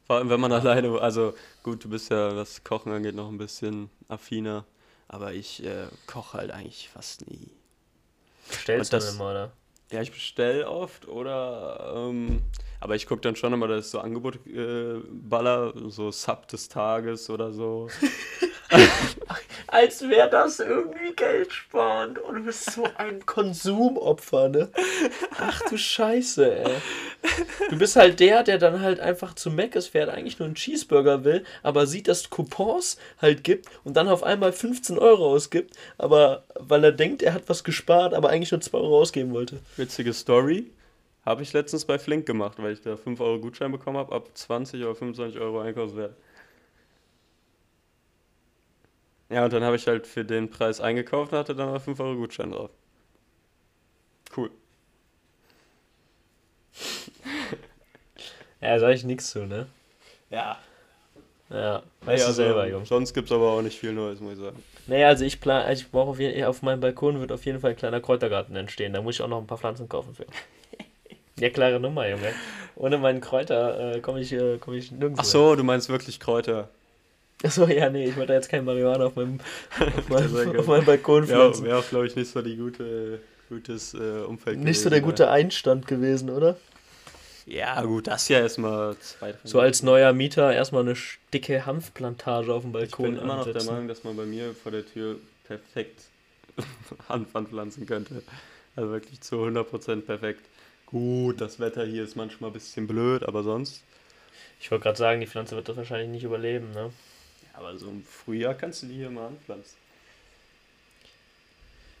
[0.06, 3.36] Vor allem, wenn man alleine, also gut, du bist ja, was Kochen angeht, noch ein
[3.38, 4.64] bisschen affiner,
[5.06, 7.50] aber ich äh, koche halt eigentlich fast nie.
[8.50, 9.52] Stellst Und du das- denn mal, oder?
[9.90, 12.42] Ja, ich bestelle oft oder, ähm,
[12.80, 16.68] aber ich gucke dann schon immer, dass ich so Angebot äh, baller, so Sub des
[16.68, 17.88] Tages oder so.
[19.66, 22.18] Als wäre das irgendwie geldsparend.
[22.18, 24.68] Und du bist so ein Konsumopfer, ne?
[25.38, 26.74] Ach du Scheiße, ey.
[27.70, 31.24] Du bist halt der, der dann halt einfach zu Mc's fährt, eigentlich nur einen Cheeseburger
[31.24, 35.74] will, aber sieht, dass es Coupons halt gibt und dann auf einmal 15 Euro ausgibt,
[35.96, 39.60] aber weil er denkt, er hat was gespart, aber eigentlich nur 2 Euro ausgeben wollte.
[39.76, 40.70] Witzige Story.
[41.28, 44.30] Habe ich letztens bei Flink gemacht, weil ich da 5 Euro Gutschein bekommen habe, ab
[44.32, 46.16] 20 oder 25 Euro Einkaufswert.
[49.28, 52.00] Ja, und dann habe ich halt für den Preis eingekauft und hatte dann noch 5
[52.00, 52.70] Euro Gutschein drauf.
[54.34, 54.50] Cool.
[58.62, 59.66] Ja, sag ich nichts zu, ne?
[60.30, 60.58] Ja.
[61.50, 62.86] Ja, weißt du selber, Junge.
[62.86, 64.62] Sonst gibt es aber auch nicht viel Neues, muss ich sagen.
[64.86, 67.72] Naja, also ich plan, ich brauche auf, jeden- auf meinem Balkon wird auf jeden Fall
[67.72, 68.94] ein kleiner Kräutergarten entstehen.
[68.94, 70.24] Da muss ich auch noch ein paar Pflanzen kaufen für.
[71.38, 72.32] Ja, klare Nummer, Junge.
[72.76, 75.20] Ohne meinen Kräuter äh, komme ich, äh, komm ich nirgends.
[75.20, 76.68] Ach so, du meinst wirklich Kräuter.
[77.44, 79.38] Achso, ja, nee, ich wollte jetzt kein Marihuana auf meinem,
[79.96, 81.64] auf meinem, auf meinem Balkon Ja, pflanzen.
[81.64, 85.30] wäre auch, glaube ich, nicht so die gute, gutes äh, Umfeld Nicht so der gute
[85.30, 86.56] Einstand gewesen, oder?
[87.46, 89.34] Ja, gut, das ja erstmal zwei.
[89.44, 90.94] So als neuer Mieter erstmal eine
[91.32, 93.66] dicke Hanfplantage auf dem Ich Balkon bin immer noch der ansetzen.
[93.72, 96.02] Meinung, dass man bei mir vor der Tür perfekt
[97.08, 98.22] Hanf anpflanzen könnte.
[98.76, 100.42] Also wirklich zu 100% perfekt.
[100.90, 103.82] Gut, das Wetter hier ist manchmal ein bisschen blöd, aber sonst.
[104.60, 106.90] Ich wollte gerade sagen, die Pflanze wird das wahrscheinlich nicht überleben, ne?
[107.54, 109.76] Aber so im Frühjahr kannst du die hier mal anpflanzen.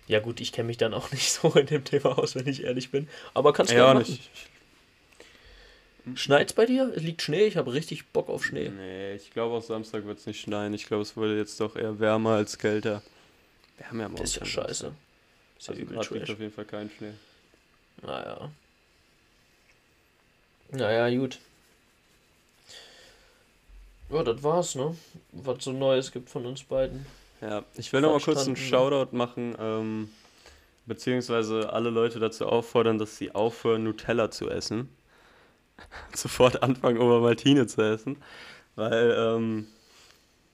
[0.06, 2.64] Ja gut, ich kenne mich dann auch nicht so in dem Thema aus, wenn ich
[2.64, 3.08] ehrlich bin.
[3.34, 4.10] Aber kannst du Ja, ja auch machen.
[4.10, 4.30] nicht.
[6.14, 6.90] Schneit's bei dir?
[6.96, 8.70] Es liegt Schnee, ich habe richtig Bock auf Schnee.
[8.70, 10.72] Nee, ich glaube auch Samstag wird es nicht schneien.
[10.72, 13.02] Ich glaube, es wurde jetzt doch eher wärmer als kälter.
[13.76, 14.94] Wir haben ja morgen Das ist ja scheiße.
[15.56, 16.30] Das ist ja Also übel trash.
[16.30, 17.12] auf jeden Fall kein Schnee.
[18.00, 18.50] Naja.
[20.70, 21.38] Naja, gut.
[24.10, 24.96] Ja, das war's, ne?
[25.32, 27.04] Was so Neues gibt von uns beiden.
[27.40, 28.56] Ja, ich will noch mal kurz einen.
[28.56, 30.10] Shoutout machen, ähm,
[30.86, 34.88] beziehungsweise alle Leute dazu auffordern, dass sie aufhören, Nutella zu essen.
[36.14, 38.16] Sofort anfangen, Obermaltine zu essen.
[38.74, 39.66] Weil ähm,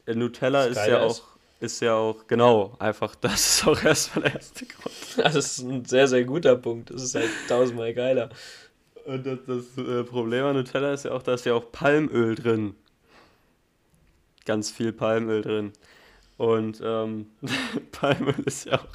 [0.07, 1.25] äh, Nutella ist ja geiler auch, ist.
[1.61, 4.95] ist ja auch, genau, einfach, das ist auch erstmal der erste Grund.
[5.17, 6.91] Das ist ein sehr, sehr guter Punkt.
[6.91, 8.31] Das ist halt tausendmal geiler.
[9.05, 12.35] Und das, das äh, Problem an Nutella ist ja auch, da ist ja auch Palmöl
[12.35, 12.75] drin.
[14.47, 15.73] Ganz viel Palmöl drin.
[16.39, 17.27] Und ähm,
[17.93, 18.89] Palmöl ist ja auch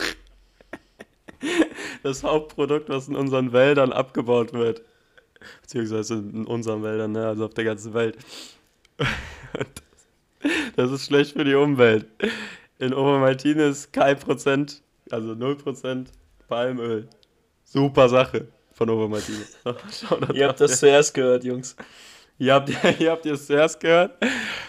[2.04, 4.82] das Hauptprodukt, was in unseren Wäldern abgebaut wird.
[5.62, 7.28] Beziehungsweise in unseren Wäldern, ne?
[7.28, 8.18] also auf der ganzen Welt.
[10.76, 12.08] Das ist schlecht für die Umwelt.
[12.78, 16.08] In Obermaltine ist kein Prozent, also 0%
[16.48, 17.08] Palmöl.
[17.64, 18.48] Super Sache
[18.80, 19.46] von Obermaltine.
[19.92, 21.76] Shoutout Ihr habt das zuerst gehört, Jungs.
[22.38, 24.14] Ihr habt, ihr habt es zuerst gehört.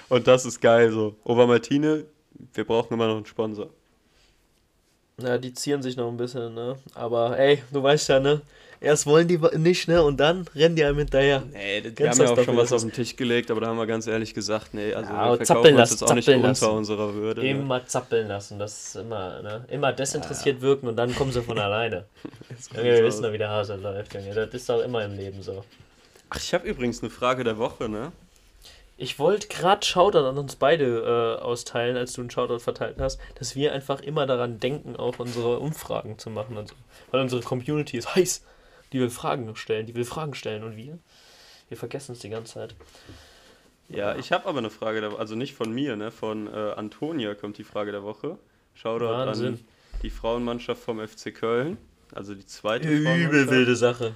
[0.09, 1.15] Und das ist geil so.
[1.23, 2.07] Obermaltine,
[2.53, 3.71] wir brauchen immer noch einen Sponsor.
[5.23, 6.77] Ja, die zieren sich noch ein bisschen, ne?
[6.95, 8.43] Aber ey, du weißt ja, ne?
[8.83, 10.03] Erst wollen die nicht, ne?
[10.03, 11.43] Und dann rennen die einem hinterher.
[11.53, 13.77] Nee, wir Ganz haben ja auch schon was auf den Tisch gelegt, aber da haben
[13.77, 16.65] wir ganz ehrlich gesagt, nee, also Ja, wir verkaufen uns jetzt auch nicht unter lassen.
[16.71, 17.43] unserer Würde.
[17.43, 17.51] Ne?
[17.51, 19.67] Immer zappeln lassen, das ist immer, ne?
[19.69, 22.07] Immer desinteressiert wirken und dann kommen sie von alleine.
[22.75, 24.33] Junge, wir wissen doch, wie der Hase läuft, Junge.
[24.35, 25.63] Das ist doch immer im Leben so.
[26.31, 28.13] Ach, ich habe übrigens eine Frage der Woche, ne?
[28.97, 33.19] Ich wollte gerade Shoutout an uns beide äh, austeilen, als du einen Shoutout verteilt hast,
[33.39, 36.75] dass wir einfach immer daran denken, auch unsere Umfragen zu machen und so.
[37.11, 38.43] Weil unsere Community ist heiß.
[38.93, 40.99] Die will Fragen stellen, die will Fragen stellen und wir?
[41.69, 42.75] Wir vergessen es die ganze Zeit.
[43.89, 46.11] Ja, ich habe aber eine Frage der also nicht von mir, ne?
[46.11, 48.39] Von äh, Antonia kommt die Frage der Woche.
[48.75, 49.55] Shoutout Wahnsinn.
[49.55, 49.65] an
[50.03, 51.77] die Frauenmannschaft vom FC Köln,
[52.15, 54.15] also die zweite Übel wilde Sache.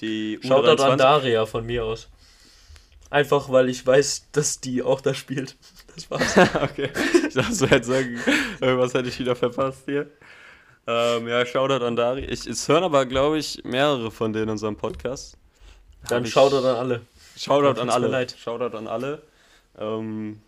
[0.00, 2.08] Die Shoutout an U23 Daria von mir aus.
[3.10, 5.56] Einfach weil ich weiß, dass die auch da spielt.
[5.94, 6.36] Das war's.
[6.62, 6.90] okay.
[7.28, 8.18] Ich dachte, du hättest sagen,
[8.60, 10.10] irgendwas hätte ich wieder verpasst hier.
[10.86, 12.24] Ähm, ja, Shoutout an Dari.
[12.24, 15.36] Ich, es hören aber, glaube ich, mehrere von denen in unserem Podcast.
[16.08, 17.00] Dann Shoutout an alle.
[17.36, 18.08] Shoutout an alle.
[18.08, 18.36] Leid.
[18.38, 19.22] Shoutout an alle.
[19.78, 20.40] Ähm,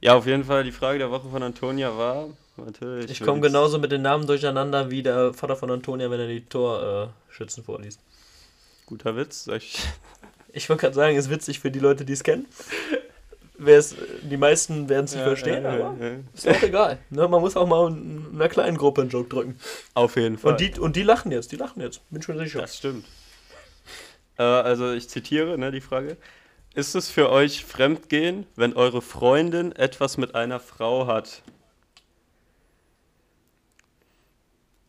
[0.00, 2.28] ja, auf jeden Fall, die Frage der Woche von Antonia war.
[2.56, 3.10] Natürlich.
[3.10, 6.44] Ich komme genauso mit den Namen durcheinander wie der Vater von Antonia, wenn er die
[6.44, 8.00] Torschützen äh, vorliest.
[8.86, 9.48] Guter Witz.
[9.48, 9.78] Ich,
[10.52, 12.46] ich wollte gerade sagen, ist witzig für die Leute, die es kennen.
[13.56, 16.98] Die meisten werden es nicht ja, verstehen, ja, aber ja, ist auch egal.
[17.10, 19.58] Ne, man muss auch mal in einer kleinen Gruppe einen Joke drücken.
[19.94, 20.52] Auf jeden Fall.
[20.52, 22.62] Und die, und die lachen jetzt, die lachen jetzt, bin schon sicher.
[22.62, 23.04] Das stimmt.
[24.38, 26.16] Äh, also ich zitiere ne, die Frage.
[26.74, 31.42] Ist es für euch Fremdgehen, wenn eure Freundin etwas mit einer Frau hat?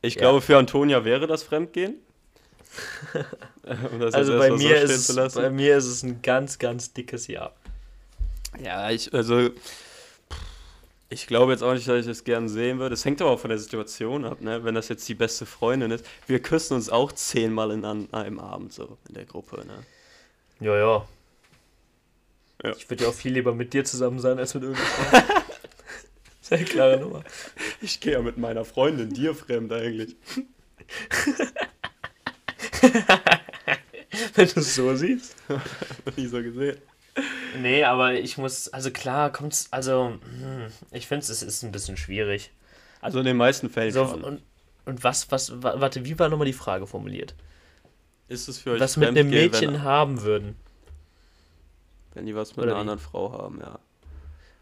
[0.02, 1.96] Ich glaube, für Antonia wäre das Fremdgehen.
[3.92, 7.52] um also bei mir, ist, bei mir ist es ein ganz, ganz dickes Ja.
[8.64, 9.50] Ja, ich, also,
[11.10, 12.94] ich glaube jetzt auch nicht, dass ich das gern sehen würde.
[12.94, 14.64] Es hängt aber auch von der Situation ab, ne?
[14.64, 16.06] Wenn das jetzt die beste Freundin ist.
[16.28, 19.86] Wir küssen uns auch zehnmal in einem Abend so in der Gruppe, ne?
[20.60, 21.08] Ja, ja.
[22.64, 22.76] ja.
[22.76, 25.22] Ich würde ja auch viel lieber mit dir zusammen sein, als mit irgendjemandem.
[26.42, 27.24] Sehr klare Nummer.
[27.82, 30.16] Ich gehe ja mit meiner Freundin dir fremd eigentlich.
[34.36, 35.36] Wenn du es so siehst.
[36.16, 36.78] Nie so gesehen.
[37.62, 41.98] Nee, aber ich muss, also klar, kommt's, also, hm, ich finde es ist ein bisschen
[41.98, 42.52] schwierig.
[43.02, 44.04] Also in den meisten Fällen so.
[44.04, 44.42] Und,
[44.86, 47.36] und was, was, warte, wie war nochmal die Frage formuliert?
[48.28, 50.56] Ist es für euch Was mit einem Mädchen wenn, haben würden?
[52.14, 52.82] Wenn die was mit Oder einer wie?
[52.82, 53.80] anderen Frau haben, ja.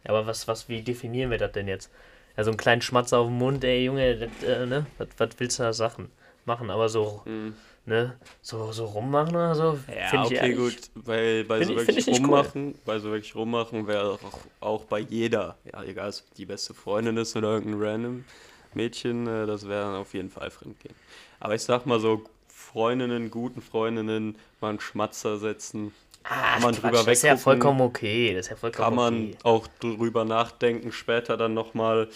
[0.03, 1.89] Ja, aber was, was, wie definieren wir das denn jetzt?
[2.35, 4.85] Ja, so einen kleinen Schmatzer auf dem Mund, ey, Junge, das, äh, ne?
[4.97, 6.11] Was, was willst du da Sachen
[6.45, 6.69] machen?
[6.69, 7.53] Aber so, mhm
[7.85, 9.79] ne, so, so rummachen oder so.
[9.87, 11.05] Ja, okay, ich gut.
[11.05, 12.75] Bei, bei so wirklich rummachen, cool.
[12.85, 17.17] bei so wirklich rummachen wäre auch, auch bei jeder, ja, egal, ob die beste Freundin
[17.17, 18.25] ist oder irgendein random
[18.73, 20.95] Mädchen, äh, das wäre dann auf jeden Fall fremdgehen.
[21.39, 25.93] Aber ich sag mal so, Freundinnen, guten Freundinnen, mal einen Schmatzer setzen.
[26.23, 28.33] Ah, kann man Quatsch, drüber das ist ja vollkommen okay.
[28.33, 29.37] Das ist ja vollkommen kann man okay.
[29.43, 32.07] auch drüber nachdenken, später dann nochmal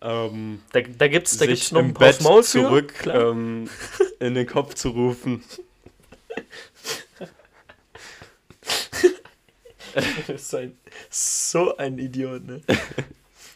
[0.00, 3.68] ähm, da da gibt es da gibt's noch ein Bett zurück ähm,
[4.24, 5.42] in den Kopf zu rufen.
[10.28, 10.78] ist ein,
[11.10, 12.62] so ein Idiot, ne?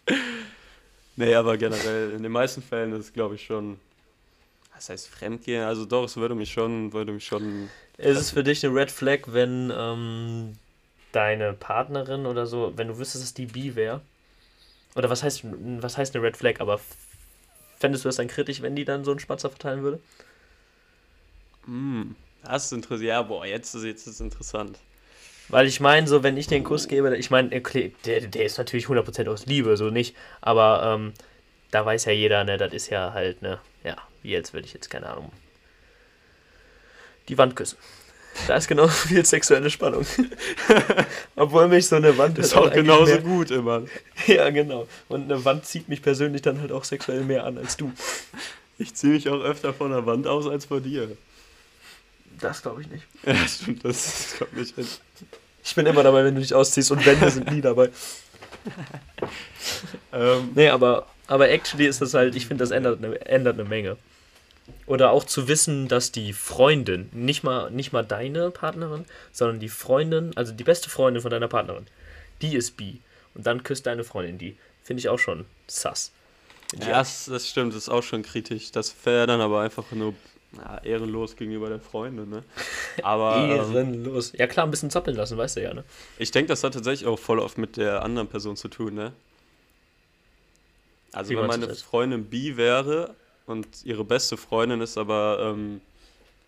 [1.16, 3.81] nee, aber generell, in den meisten Fällen ist es, glaube ich, schon.
[4.74, 5.64] Was heißt Fremdgehen?
[5.64, 7.68] Also doch, es würde mich schon, würde mich schon.
[7.96, 10.52] Ist es für dich eine Red Flag, wenn ähm,
[11.12, 14.02] deine Partnerin oder so, wenn du wüsstest, dass die bi wäre
[14.94, 16.61] oder was heißt, was heißt eine Red Flag?
[16.61, 16.81] Aber
[17.78, 20.00] fändest du das dann kritisch, wenn die dann so einen Spatzer verteilen würde?
[21.68, 23.07] Hm, das ist interessant.
[23.07, 24.78] Ja, boah, jetzt ist, jetzt ist interessant.
[25.48, 28.59] Weil ich meine, so, wenn ich den Kuss gebe, ich meine, okay, der, der ist
[28.59, 30.16] natürlich 100% aus Liebe, so nicht.
[30.40, 31.12] Aber ähm,
[31.70, 34.74] da weiß ja jeder, ne, das ist ja halt, ne, ja, wie jetzt würde ich
[34.74, 35.31] jetzt, keine Ahnung,
[37.28, 37.78] die Wand küssen.
[38.46, 40.07] Da ist genauso viel sexuelle Spannung.
[41.37, 43.22] Obwohl mich so eine Wand ist auch genauso mehr...
[43.22, 43.83] gut immer.
[44.26, 44.87] Ja, genau.
[45.09, 47.92] Und eine Wand zieht mich persönlich dann halt auch sexuell mehr an als du.
[48.78, 51.16] Ich ziehe mich auch öfter von der Wand aus als vor dir.
[52.40, 53.05] Das glaube ich nicht.
[53.27, 54.87] Ja, stimmt, das kommt nicht hin.
[55.64, 57.90] Ich bin immer dabei, wenn du dich ausziehst und Wände sind nie dabei.
[60.12, 63.68] ähm, nee, aber, aber actually ist das halt, ich finde, das ändert eine, ändert eine
[63.68, 63.96] Menge.
[64.87, 69.68] Oder auch zu wissen, dass die Freundin, nicht mal, nicht mal deine Partnerin, sondern die
[69.68, 71.87] Freundin, also die beste Freundin von deiner Partnerin,
[72.42, 73.01] die ist bi.
[73.35, 74.57] Und dann küsst deine Freundin die.
[74.83, 76.12] Finde ich auch schon sass.
[76.79, 78.72] Ja, das, das, stimmt, das ist auch schon kritisch.
[78.72, 80.14] Das wäre dann aber einfach nur
[80.56, 82.42] ja, ehrenlos gegenüber der Freundin, ne?
[83.02, 84.32] Aber, ähm, ehrenlos.
[84.32, 85.84] ja klar, ein bisschen zappeln lassen, weißt du ja, ne?
[86.18, 89.12] Ich denke, das hat tatsächlich auch voll oft mit der anderen Person zu tun, ne?
[91.12, 93.14] Also Wie wenn meine Freundin bi wäre,
[93.48, 95.80] und ihre beste Freundin ist aber ähm,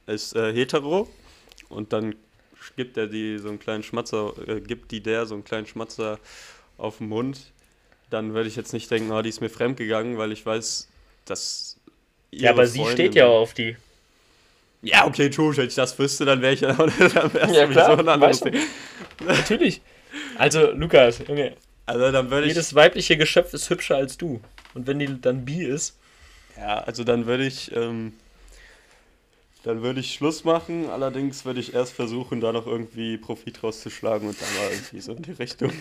[0.07, 1.09] ist äh, hetero
[1.69, 2.15] und dann
[2.77, 6.19] gibt er die so einen kleinen Schmatzer, äh, gibt die der so einen kleinen Schmatzer
[6.77, 7.41] auf den Mund,
[8.11, 10.89] dann würde ich jetzt nicht denken, oh, die ist mir fremd gegangen, weil ich weiß,
[11.25, 11.79] dass
[12.31, 13.77] Ja, aber Freundin sie steht ja auch auf die.
[14.83, 18.03] Ja, okay, true, wenn ich das wüsste, dann wäre ich ja, dann ja klar, so
[18.03, 18.43] ein anderes
[19.25, 19.83] Natürlich.
[20.39, 21.55] Also, Lukas, Junge.
[21.87, 22.55] Also, dann würde ich.
[22.55, 24.41] Jedes weibliche Geschöpf ist hübscher als du.
[24.75, 25.99] Und wenn die dann bi ist,
[26.57, 28.13] ja, also dann würde ich, ähm,
[29.63, 30.91] dann würde ich Schluss machen.
[30.91, 35.13] Allerdings würde ich erst versuchen, da noch irgendwie Profit rauszuschlagen und dann mal irgendwie so
[35.13, 35.73] in die Richtung,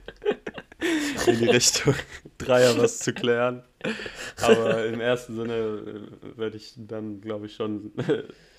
[1.26, 1.94] in die Richtung
[2.38, 3.62] Dreier was zu klären.
[4.40, 7.92] Aber im ersten Sinne äh, würde ich dann, glaube ich, schon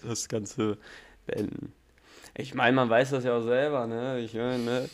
[0.08, 0.78] das Ganze
[1.26, 1.74] beenden.
[2.36, 4.20] Ich meine, man weiß das ja auch selber, ne?
[4.20, 4.90] Ich meine, ne?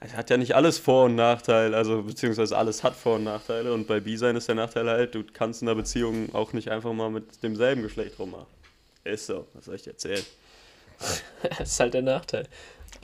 [0.00, 3.72] es hat ja nicht alles Vor- und Nachteile, also beziehungsweise alles hat Vor- und Nachteile
[3.72, 6.92] und bei B-Sein ist der Nachteil halt, du kannst in einer Beziehung auch nicht einfach
[6.92, 8.46] mal mit demselben Geschlecht rummachen.
[9.04, 10.24] Ist so, was soll ich dir erzählen?
[11.58, 12.46] das ist halt der Nachteil.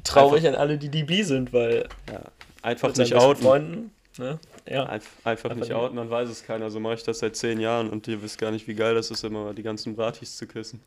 [0.05, 2.23] Traurig an alle, die die bi sind, weil Ja.
[2.63, 3.43] Einfach nicht outen.
[3.43, 4.39] Freunden, ne?
[4.67, 4.85] Ja.
[4.87, 6.71] Einf einfach, Einfach nicht outen, dann weiß es keiner.
[6.71, 9.11] So mache ich das seit zehn Jahren und ihr wisst gar nicht, wie geil das
[9.11, 10.81] ist, immer die ganzen Bratis zu küssen.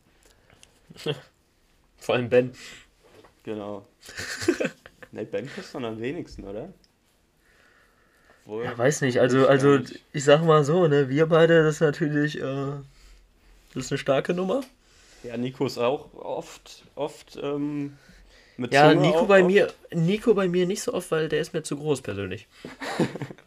[1.97, 2.51] Vor allem Ben.
[3.43, 3.85] Genau.
[5.11, 6.73] ne, Ben küsst dann am wenigsten, oder?
[8.45, 8.65] Wohl.
[8.65, 9.99] Ja, weiß nicht, also, Ich also nicht.
[10.13, 12.41] ich sag mal so, ne, wir beide, das ist natürlich, äh,
[13.73, 14.61] das ist eine starke Nummer.
[15.23, 17.97] Ja, Nico ist auch oft, oft ähm,
[18.57, 19.47] mit Ja, Zunge Nico bei oft.
[19.47, 22.47] mir, Nico bei mir nicht so oft, weil der ist mir zu groß persönlich.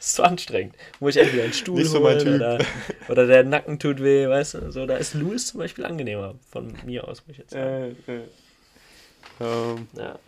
[0.00, 0.74] ist zu anstrengend.
[0.98, 2.58] Muss ich entweder einen Stuhl Nicht so holen oder,
[3.08, 6.72] oder der Nacken tut weh, weißt du, so, da ist Louis zum Beispiel angenehmer, von
[6.84, 7.96] mir aus, muss ich jetzt sagen.
[8.08, 8.20] Äh, äh.
[9.40, 10.18] Ähm, Ja.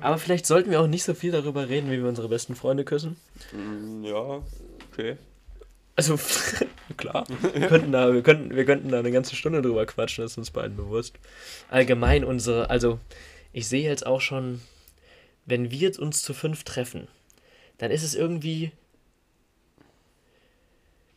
[0.00, 2.84] Aber vielleicht sollten wir auch nicht so viel darüber reden, wie wir unsere besten Freunde
[2.84, 3.16] küssen.
[3.52, 4.42] mm, ja,
[4.92, 5.16] okay.
[5.96, 6.18] Also,
[6.96, 7.26] klar.
[7.54, 10.38] Wir könnten, da, wir, könnten, wir könnten da eine ganze Stunde drüber quatschen, das ist
[10.38, 11.14] uns beiden bewusst.
[11.68, 12.98] Allgemein unsere, also,
[13.52, 14.60] ich sehe jetzt auch schon,
[15.44, 17.08] wenn wir jetzt uns zu fünf treffen,
[17.78, 18.72] dann ist es irgendwie.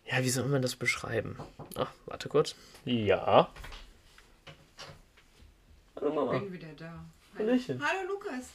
[0.06, 1.38] Ja, wie soll man das beschreiben?
[1.76, 2.56] Ach, warte kurz.
[2.86, 3.52] Ja.
[5.96, 6.40] Hallo Mama.
[6.40, 7.06] bin wieder da.
[7.38, 7.82] Hallöchen.
[7.82, 8.50] Hallo Lukas.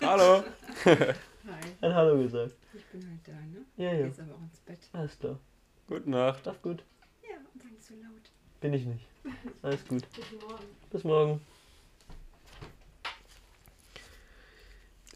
[0.00, 0.44] Hallo.
[0.84, 1.14] Hi.
[1.80, 2.54] Ein Hallo gesagt.
[2.72, 3.64] Ich bin halt da, ne?
[3.76, 4.06] Ja, ja.
[4.06, 4.78] Jetzt aber auch ins Bett.
[4.92, 5.38] Alles klar.
[5.88, 6.40] Gute Nacht.
[6.42, 6.82] Schlaf gut.
[7.22, 8.30] Ja, und sei nicht so laut.
[8.60, 9.06] Bin ich nicht.
[9.62, 10.04] Alles gut.
[10.16, 10.64] Guten Morgen.
[10.90, 11.40] Bis morgen.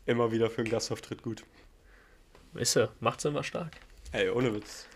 [0.07, 1.45] Immer wieder für einen Gastauftritt gut.
[2.55, 2.93] Ist er.
[3.01, 3.77] Macht's immer stark,
[4.13, 4.87] Ey, ohne Witz.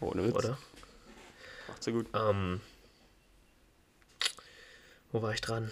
[0.00, 0.34] Ohne Witz.
[0.34, 0.58] oder?
[1.68, 2.06] Macht so gut.
[2.14, 2.60] Ähm.
[5.12, 5.70] Wo war ich dran?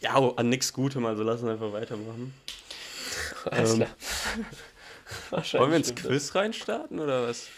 [0.00, 2.34] Ja, an nichts Gutem, also lass uns einfach weitermachen.
[3.50, 3.76] Alles Ähm,
[5.30, 5.52] klar.
[5.60, 5.94] Wollen wir ins.
[5.94, 7.48] Quiz reinstarten oder was?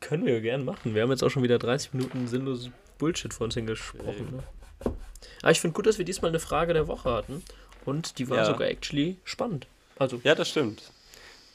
[0.00, 0.94] Können wir gern machen.
[0.94, 4.36] Wir haben jetzt auch schon wieder 30 Minuten sinnloses Bullshit vor uns hingesprochen.
[4.36, 4.92] Ne?
[5.42, 7.42] Aber ich finde gut, dass wir diesmal eine Frage der Woche hatten.
[7.84, 8.44] Und die war Ja.
[8.44, 9.66] sogar actually spannend.
[9.98, 10.82] Also, Ja, das stimmt.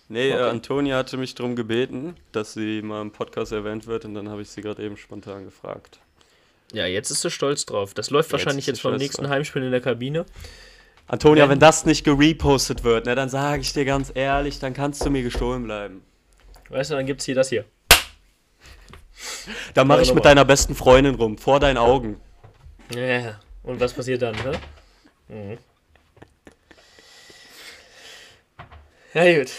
[0.10, 0.50] Nee, äh, Okay.
[0.50, 4.42] Antonia hatte mich darum gebeten, dass sie mal im Podcast erwähnt wird und dann habe
[4.42, 6.00] ich sie gerade eben spontan gefragt.
[6.74, 7.94] ja, jetzt ist sie stolz drauf.
[7.94, 9.32] Das läuft Jetzt wahrscheinlich jetzt vom stolz nächsten drauf.
[9.32, 10.26] Heimspiel in der Kabine.
[11.08, 14.74] Antonia, Wenn- wenn das nicht gerepostet wird, ne, dann sage ich dir ganz ehrlich, dann
[14.74, 16.02] kannst du mir gestohlen bleiben.
[16.70, 17.66] Weißt du, dann gibt's hier das hier.
[19.74, 22.20] Da mache ich mit deiner besten Freundin rum, vor deinen Augen.
[22.96, 23.39] Ja.
[23.63, 24.60] Und was passiert dann, ne?
[25.30, 25.58] Mhm.
[29.13, 29.52] Ja, gut.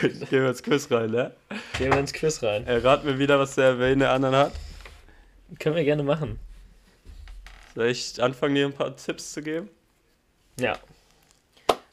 [0.00, 1.32] Gehen wir ins Quiz rein, ne?
[1.78, 2.66] Gehen wir ins Quiz rein.
[2.66, 4.52] Errat mir wieder, was der Wayne der anderen hat.
[5.58, 6.38] Können wir gerne machen.
[7.74, 9.68] Soll ich anfangen, dir ein paar Tipps zu geben?
[10.58, 10.78] Ja.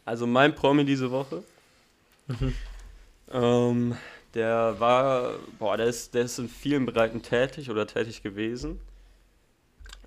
[0.06, 1.44] Also mein Promi diese Woche.
[3.32, 3.98] Ähm,
[4.34, 8.80] der war, boah, der ist, der ist in vielen Bereichen tätig oder tätig gewesen.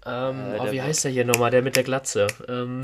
[0.06, 1.50] Ähm, Äh, oh, wie heißt der hier nochmal?
[1.50, 2.26] Der mit der Glatze.
[2.48, 2.80] Ähm,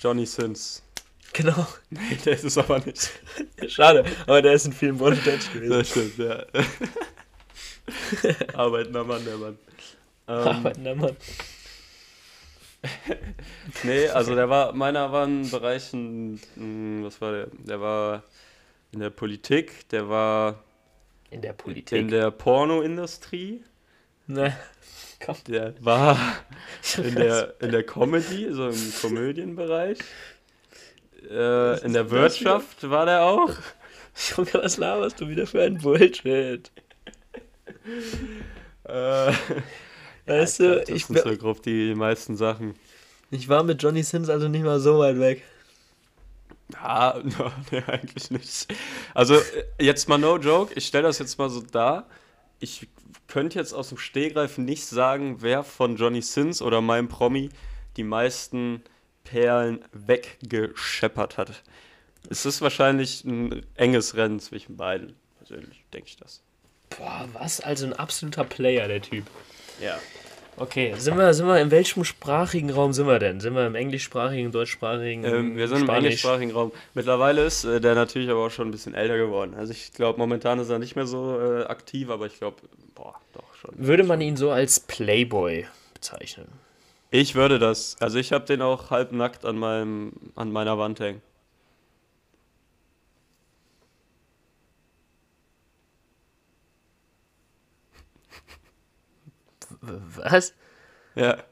[0.00, 0.82] Johnny Sins.
[1.32, 1.66] genau.
[2.24, 3.10] Der ist es aber nicht.
[3.68, 5.70] Schade, aber der ist in vielen Branchen tätig gewesen.
[5.70, 6.44] Das stimmt, ja.
[8.54, 9.58] Arbeitender Mann, der Mann.
[10.28, 11.16] Ähm, Arbeitender Mann.
[13.82, 17.46] nee, also der war, meiner war in Bereichen, mh, was war der?
[17.52, 18.22] Der war
[18.92, 20.64] in der Politik, der war
[21.30, 21.98] In der Politik.
[21.98, 23.62] in der Pornoindustrie,
[24.26, 24.56] ne,
[25.24, 25.36] komm.
[25.46, 26.18] der war
[26.96, 29.98] in der, in der Comedy, so im Komödienbereich.
[31.28, 33.50] Äh, in der Wirtschaft war der auch.
[34.36, 36.70] Junge, was laberst du wieder für ein Bullshit?
[38.84, 39.32] Äh,
[40.26, 42.74] Weißt ja, du, das ich, sind so grob die meisten Sachen.
[43.30, 45.42] ich war mit Johnny Sins also nicht mal so weit weg.
[46.72, 48.68] Ja, no, nee, eigentlich nicht.
[49.14, 52.06] Also, äh, jetzt mal no joke, ich stelle das jetzt mal so dar.
[52.60, 52.88] Ich
[53.26, 57.50] könnte jetzt aus dem Stehgreif nicht sagen, wer von Johnny Sins oder meinem Promi
[57.96, 58.82] die meisten
[59.24, 61.62] Perlen weggescheppert hat.
[62.28, 65.16] Es ist wahrscheinlich ein enges Rennen zwischen beiden.
[65.38, 66.42] Persönlich denke ich das.
[66.90, 67.60] Boah, was?
[67.60, 69.24] Also ein absoluter Player, der Typ.
[69.80, 69.98] Ja.
[70.56, 73.40] Okay, sind wir, sind wir, in welchem sprachigen Raum sind wir denn?
[73.40, 76.04] Sind wir im englischsprachigen, deutschsprachigen, Ähm, wir sind im Spanisch?
[76.04, 76.72] englischsprachigen Raum.
[76.92, 79.54] Mittlerweile ist äh, der natürlich aber auch schon ein bisschen älter geworden.
[79.56, 82.56] Also ich glaube, momentan ist er nicht mehr so äh, aktiv, aber ich glaube,
[82.94, 83.70] boah, doch schon.
[83.78, 86.48] Würde man ihn so als Playboy bezeichnen?
[87.10, 87.96] Ich würde das.
[88.00, 91.22] Also ich habe den auch halbnackt an meinem an meiner Wand hängen.
[99.80, 100.54] Was?
[101.14, 101.42] Ja.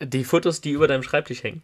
[0.00, 1.62] Die Fotos, die über deinem Schreibtisch hängen?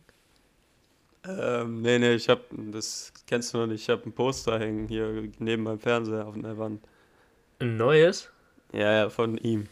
[1.24, 3.82] Ähm, nee, nee, ich habe das kennst du noch nicht.
[3.82, 6.80] Ich habe ein Poster hängen hier neben meinem Fernseher auf der Wand.
[7.58, 8.30] Ein neues?
[8.72, 9.68] Ja, ja, von ihm.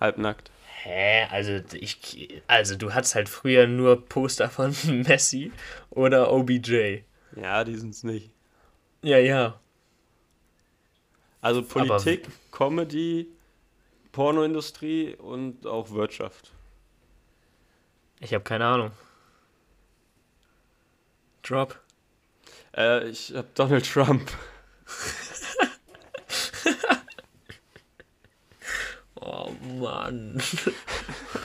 [0.00, 0.50] Halbnackt.
[0.82, 1.26] Hä?
[1.30, 4.74] Also, ich, also du hattest halt früher nur Poster von
[5.06, 5.52] Messi
[5.90, 7.00] oder OBJ.
[7.36, 8.30] Ja, die sind es nicht.
[9.02, 9.58] Ja, ja.
[11.40, 13.28] Also Politik, Comedy,
[14.12, 16.52] Pornoindustrie und auch Wirtschaft.
[18.20, 18.90] Ich habe keine Ahnung.
[21.42, 21.78] Drop.
[22.76, 24.30] Äh, ich hab Donald Trump.
[29.20, 29.50] Oh
[29.80, 30.42] Mann.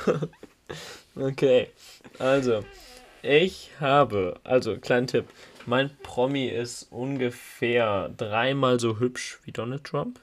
[1.16, 1.70] okay.
[2.20, 2.64] Also,
[3.22, 5.26] ich habe, also, kleinen Tipp.
[5.66, 10.20] Mein Promi ist ungefähr dreimal so hübsch wie Donald Trump.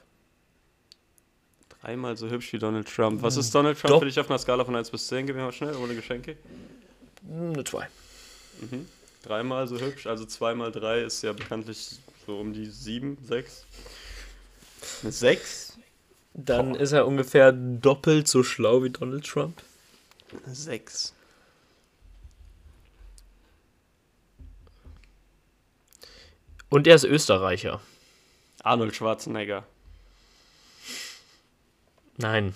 [1.81, 3.23] Dreimal so hübsch wie Donald Trump.
[3.23, 3.99] Was ist Donald Trump Doch.
[3.99, 5.25] für dich auf einer Skala von 1 bis 10?
[5.25, 6.37] Gib mir mal schnell, ohne Geschenke.
[7.27, 7.87] Hm, Eine 2.
[9.23, 13.65] Dreimal so hübsch, also zweimal drei ist ja bekanntlich so um die 7, 6.
[15.01, 15.70] Eine 6?
[16.33, 19.61] Dann ist er ungefähr doppelt so schlau wie Donald Trump.
[20.45, 21.13] 6.
[26.69, 27.81] Und er ist Österreicher.
[28.63, 29.65] Arnold Schwarzenegger.
[32.17, 32.53] Nein.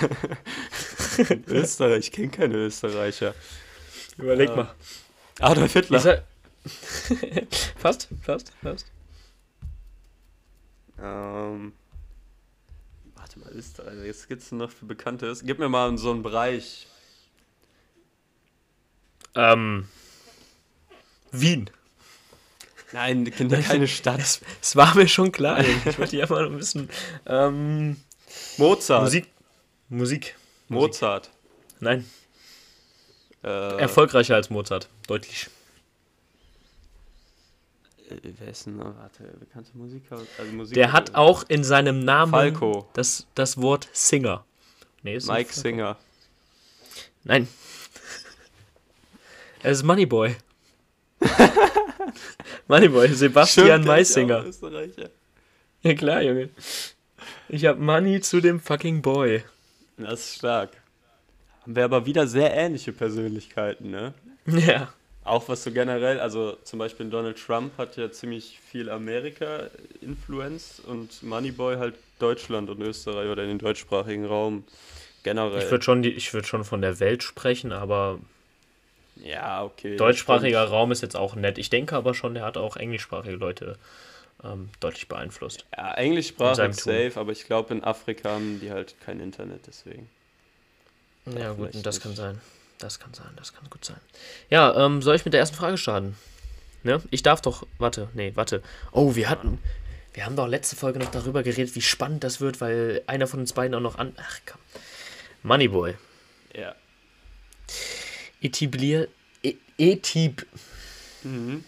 [1.48, 3.34] Österreich, ich kenne keine Österreicher.
[4.16, 4.56] Überleg Ja.
[4.56, 4.74] mal.
[5.40, 6.04] Adolf Hitler.
[6.04, 6.24] Er
[7.76, 8.86] fast, fast, fast.
[10.98, 11.72] Ähm,
[13.36, 14.04] warte mal, Österreich.
[14.04, 15.32] Jetzt gibt's denn noch für Bekannte.
[15.42, 16.86] Gib mir mal so einen Bereich.
[19.34, 19.88] Ähm.
[21.30, 21.70] Wien.
[22.92, 24.40] Nein, Kinder, keine Stadt.
[24.60, 25.60] Es war mir schon klar.
[25.86, 26.90] Ich wollte ja mal ein bisschen.
[27.24, 27.96] Ähm,
[28.58, 29.04] Mozart.
[29.04, 29.28] Musik.
[29.88, 30.36] Musik.
[30.68, 31.30] Mozart.
[31.80, 32.08] Nein,
[33.42, 34.88] Äh, erfolgreicher als Mozart.
[35.08, 35.48] Deutlich.
[38.22, 38.78] Wer ist denn?
[38.78, 40.20] Warte, bekannte Musiker.
[40.38, 42.88] Also Musik Der hat auch in seinem Namen Falco.
[42.94, 44.44] Das, das Wort Singer.
[45.02, 45.96] Nee, Mike Singer.
[47.24, 47.48] Nein.
[49.64, 50.34] Er ist Moneyboy.
[52.66, 54.44] Moneyboy, Sebastian ja Meisinger.
[54.44, 55.08] Österreicher.
[55.82, 56.48] Ja klar, Junge.
[57.48, 59.44] Ich hab Money zu dem fucking Boy.
[59.98, 60.70] Das ist stark.
[61.62, 64.14] Haben wir aber wieder sehr ähnliche Persönlichkeiten, ne?
[64.46, 64.92] Ja.
[65.24, 71.22] Auch was so generell, also zum Beispiel Donald Trump hat ja ziemlich viel Amerika-Influenz und
[71.22, 74.64] Moneyboy halt Deutschland und Österreich oder in den deutschsprachigen Raum
[75.22, 75.62] generell.
[75.62, 78.18] Ich würde schon, die- ich würd schon von der Welt sprechen, aber
[79.16, 79.96] ja, okay.
[79.96, 80.64] deutschsprachiger.
[80.64, 81.58] Raum ist jetzt auch nett.
[81.58, 83.78] Ich denke aber schon, der hat auch englischsprachige Leute
[84.42, 85.66] ähm, deutlich beeinflusst.
[85.76, 86.74] Ja, englischsprachig Ton.
[86.74, 90.08] safe, aber ich glaube in Afrika haben die halt kein Internet, deswegen.
[91.26, 92.02] Ja, gut, vielleicht das nicht.
[92.02, 92.40] kann sein.
[92.82, 94.00] Das kann sein, das kann gut sein.
[94.50, 96.16] Ja, ähm, soll ich mit der ersten Frage starten?
[96.82, 97.00] Ne?
[97.10, 98.60] Ich darf doch, warte, nee, warte.
[98.90, 99.60] Oh, wir hatten,
[100.14, 103.38] wir haben doch letzte Folge noch darüber geredet, wie spannend das wird, weil einer von
[103.38, 104.14] uns beiden auch noch an.
[104.16, 104.60] Ach komm.
[105.44, 105.94] Moneyboy.
[106.56, 106.74] Ja.
[108.40, 109.06] Etiblier.
[109.44, 110.44] E Etib.
[111.22, 111.64] Mhm.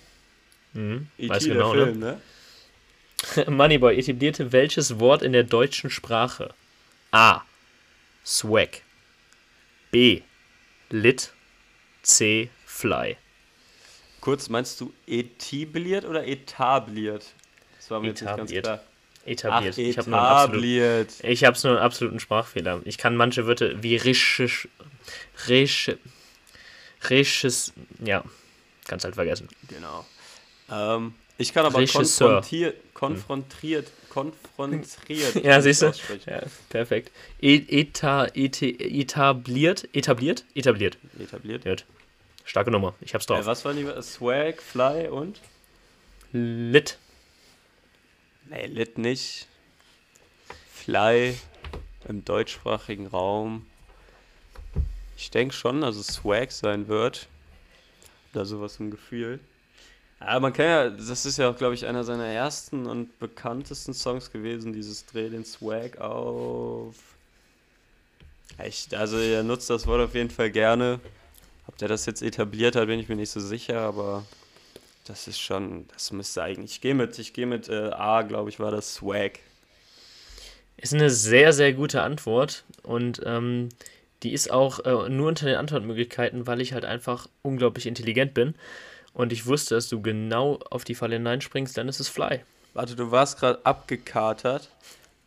[0.73, 1.29] Hm, E.T.
[1.29, 2.21] weiß genau, Film, ne?
[3.37, 3.45] ne?
[3.51, 6.53] Moneyboy etablierte welches Wort in der deutschen Sprache?
[7.13, 7.43] A.
[8.25, 8.83] Swag.
[9.93, 10.23] B.
[10.91, 11.33] Lit.
[12.03, 12.51] C.
[12.67, 13.17] Fly.
[14.21, 17.35] Kurz, meinst du etabliert oder etabliert?
[17.77, 18.65] Das war mir jetzt nicht ganz Etabliert.
[18.65, 18.85] klar.
[19.27, 19.75] Etabliert.
[19.75, 21.15] Ach, ich habe nur etabliert.
[21.23, 22.81] Ich nur einen absoluten Sprachfehler.
[22.85, 24.69] Ich kann manche Wörter wie risches,
[25.49, 25.99] risches,
[27.09, 27.73] risches,
[28.03, 28.23] ja,
[28.87, 29.49] ganz halt vergessen.
[29.69, 30.05] Genau.
[30.71, 32.29] Ähm, ich kann aber Regisseur.
[32.29, 35.35] konfrontiert, konfrontiert, konfrontiert.
[35.45, 35.93] Ja, siehst du?
[36.27, 37.11] Ja, perfekt.
[37.43, 40.97] E eta, ete, etabliert, etabliert, etabliert.
[41.19, 41.65] Etabliert.
[41.65, 41.85] Gut.
[42.45, 42.95] Starke Nummer.
[43.01, 43.47] Ich hab's Äh, drauf.
[43.47, 44.03] was waren die?
[44.03, 45.41] Swag, Fly und?
[46.33, 46.99] Lit.
[48.49, 49.49] Nee, Lit nicht.
[50.73, 51.35] Fly
[52.09, 53.67] im deutschsprachigen Raum.
[55.17, 57.29] Ich denke schon, dass es Swag sein wird.
[58.33, 59.41] Oder sowas im Gefühl.
[60.21, 63.93] Aber man kann ja, das ist ja auch, glaube ich, einer seiner ersten und bekanntesten
[63.93, 66.95] Songs gewesen, dieses Dreh den Swag auf.
[68.59, 71.01] Echt, also er nutzt das Wort auf jeden Fall gerne.
[71.67, 74.25] Ob der das jetzt etabliert hat, bin ich mir nicht so sicher, aber
[75.07, 76.73] das ist schon, das müsste eigentlich.
[76.73, 79.41] Ich gehe mit, ich gehe mit äh, A, glaube ich, war das Swag.
[80.77, 83.71] Ist eine sehr, sehr gute Antwort und ähm,
[84.23, 88.55] die ist auch äh, nur unter den Antwortmöglichkeiten, weil ich halt einfach unglaublich intelligent bin
[89.15, 92.41] und ich wusste, dass du genau auf die Falle hineinspringst, dann ist es Fly.
[92.75, 94.69] Warte, du warst gerade abgekatert.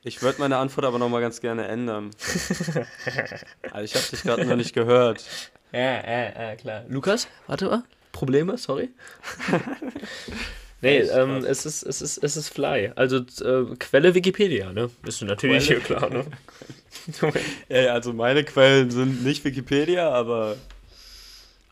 [0.03, 2.11] Ich würde meine Antwort aber nochmal ganz gerne ändern.
[3.71, 5.23] also ich habe dich gerade noch nicht gehört.
[5.71, 6.83] Ja, ja, ja, klar.
[6.87, 7.83] Lukas, warte mal.
[8.11, 8.89] Probleme, sorry.
[10.81, 12.91] nee, ähm, es ist, es ist, es ist Fly.
[12.95, 14.89] Also äh, Quelle Wikipedia, ne?
[15.03, 15.81] Bist du natürlich Quelle?
[15.81, 16.25] hier klar, ne?
[17.69, 20.57] Ja, also meine Quellen sind nicht Wikipedia, aber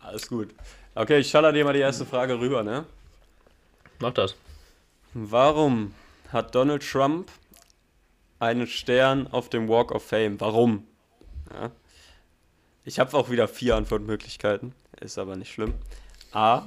[0.01, 0.49] alles gut.
[0.95, 2.85] Okay, ich schaller dir mal die erste Frage rüber, ne?
[3.99, 4.35] Mach das.
[5.13, 5.93] Warum
[6.31, 7.29] hat Donald Trump
[8.39, 10.39] einen Stern auf dem Walk of Fame?
[10.39, 10.87] Warum?
[11.53, 11.71] Ja.
[12.85, 15.73] Ich habe auch wieder vier Antwortmöglichkeiten, ist aber nicht schlimm.
[16.31, 16.65] A.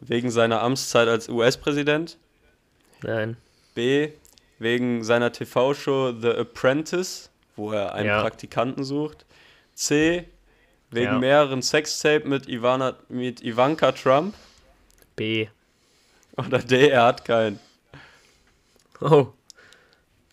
[0.00, 2.18] Wegen seiner Amtszeit als US-Präsident.
[3.02, 3.36] Nein.
[3.74, 4.10] B.
[4.58, 8.22] Wegen seiner TV-Show The Apprentice, wo er einen Ja.
[8.22, 9.24] Praktikanten sucht.
[9.74, 10.28] C.
[10.90, 11.18] Wegen Ja.
[11.18, 14.34] mehreren Sextape mit, Ivana, mit Ivanka Trump.
[15.16, 15.48] B.
[16.36, 16.88] Oder D.
[16.88, 17.58] Er hat keinen.
[19.00, 19.28] Oh.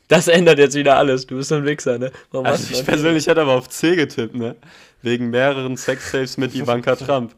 [0.09, 1.25] Das ändert jetzt wieder alles.
[1.25, 2.11] Du bist ein Wichser, ne?
[2.31, 4.55] Warum Also hast du ich persönlich hätte aber auf C getippt, ne?
[5.01, 7.33] Wegen mehreren Sextapes mit Ivanka Trump.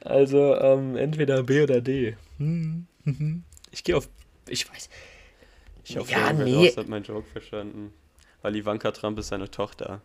[0.00, 2.16] Also, ähm, entweder B oder D.
[3.70, 4.08] Ich gehe auf.
[4.48, 4.88] Ich weiß.
[5.84, 6.52] Ich hoffe, Ja, nee.
[6.52, 7.92] draußen hat meinen Joke verstanden.
[8.42, 10.00] Weil Ivanka Trump ist seine Tochter.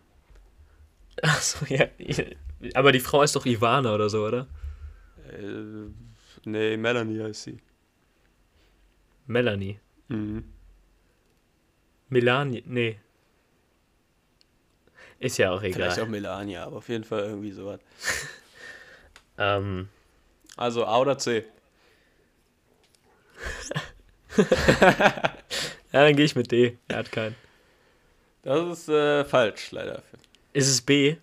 [1.21, 1.87] Achso, ja.
[2.75, 4.47] Aber die Frau ist doch Ivana oder so, oder?
[5.31, 5.89] Äh,
[6.45, 7.57] nee, Melanie heißt sie.
[9.27, 9.79] Melanie.
[10.07, 10.43] Mhm.
[12.09, 12.63] Melanie.
[12.65, 12.99] Nee.
[15.19, 16.09] Ist ja auch Vielleicht auch egal.
[16.09, 17.79] Melania, aber auf jeden Fall irgendwie sowas.
[19.41, 19.87] Ähm,
[20.57, 21.45] Also A oder C?
[24.37, 24.43] ja,
[25.91, 26.77] dann gehe ich mit D.
[26.89, 27.35] Er hat keinen.
[28.43, 30.03] Das ist äh, falsch, leider.
[30.59, 31.15] Ist es B?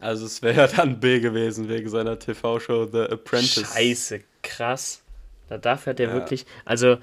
[0.00, 3.72] Also es wäre dann B gewesen, wegen seiner TV-Show The Apprentice.
[3.74, 5.02] Scheiße, krass.
[5.48, 6.14] Da darf er der Ja.
[6.14, 6.46] wirklich.
[6.64, 6.98] Also,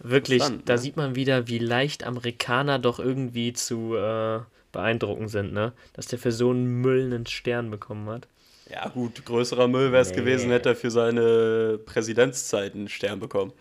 [0.00, 0.78] wirklich, da ne?
[0.78, 4.40] sieht man wieder, wie leicht Amerikaner doch irgendwie zu äh,
[4.72, 5.72] beeindrucken sind, ne?
[5.92, 8.26] Dass der für so einen Müll einen Stern bekommen hat.
[8.70, 10.16] Ja gut, größerer Müll wäre es Nee.
[10.16, 13.52] gewesen, hätte er für seine Präsidentszeit einen Stern bekommen.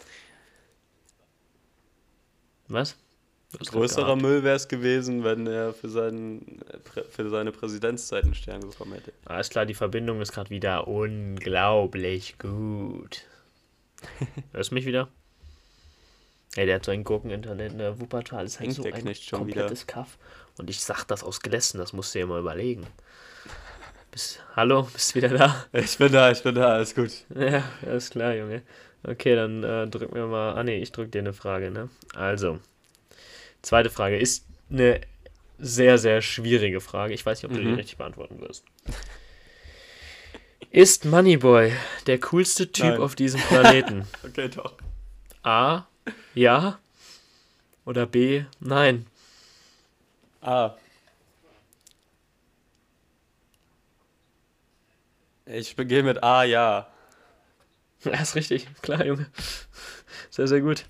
[2.67, 2.95] Was?
[3.58, 4.16] Größerer.
[4.16, 6.60] Müll wäre es gewesen, wenn er für, seinen,
[7.10, 9.12] für seine Präsidentszeit einen Stern bekommen hätte.
[9.26, 13.24] Alles klar, die Verbindung ist gerade wieder unglaublich gut.
[14.54, 15.08] Hörst du mich wieder?
[16.56, 18.00] Ey, der hat so ein Gurken-Internet, ne?
[18.00, 20.18] Wuppertal ist halt so der ein komplettes Kaff.
[20.58, 22.86] Und ich sag das aus Glässen, das musst du dir mal überlegen.
[24.12, 25.66] Bist, hallo, bist du wieder da?
[25.72, 27.12] Ich bin da, ich bin da, alles gut.
[27.36, 28.64] Ja, alles klar, Junge.
[29.04, 30.56] Okay, dann äh, drück mir mal.
[30.56, 31.89] Ah, nee, ich drück dir eine Frage, ne?
[32.16, 32.60] Also,
[33.62, 35.01] zweite Frage ist eine
[35.57, 37.14] sehr, sehr schwierige Frage.
[37.14, 37.76] Ich weiß nicht, ob du die Mhm.
[37.76, 38.64] richtig beantworten wirst.
[40.72, 41.74] Ist Moneyboy
[42.07, 43.01] der coolste Typ Nein.
[43.01, 44.07] auf diesem Planeten?
[44.24, 44.74] Okay, doch.
[45.43, 45.86] A.
[46.36, 46.80] Ja.
[47.86, 48.43] Oder B.
[48.60, 49.07] Nein.
[50.41, 50.76] Ah.
[55.45, 56.88] Ich begehe mit A, ja.
[58.05, 58.66] Ja, ist richtig.
[58.82, 59.26] Klar, Junge.
[60.30, 60.86] Sehr, sehr gut.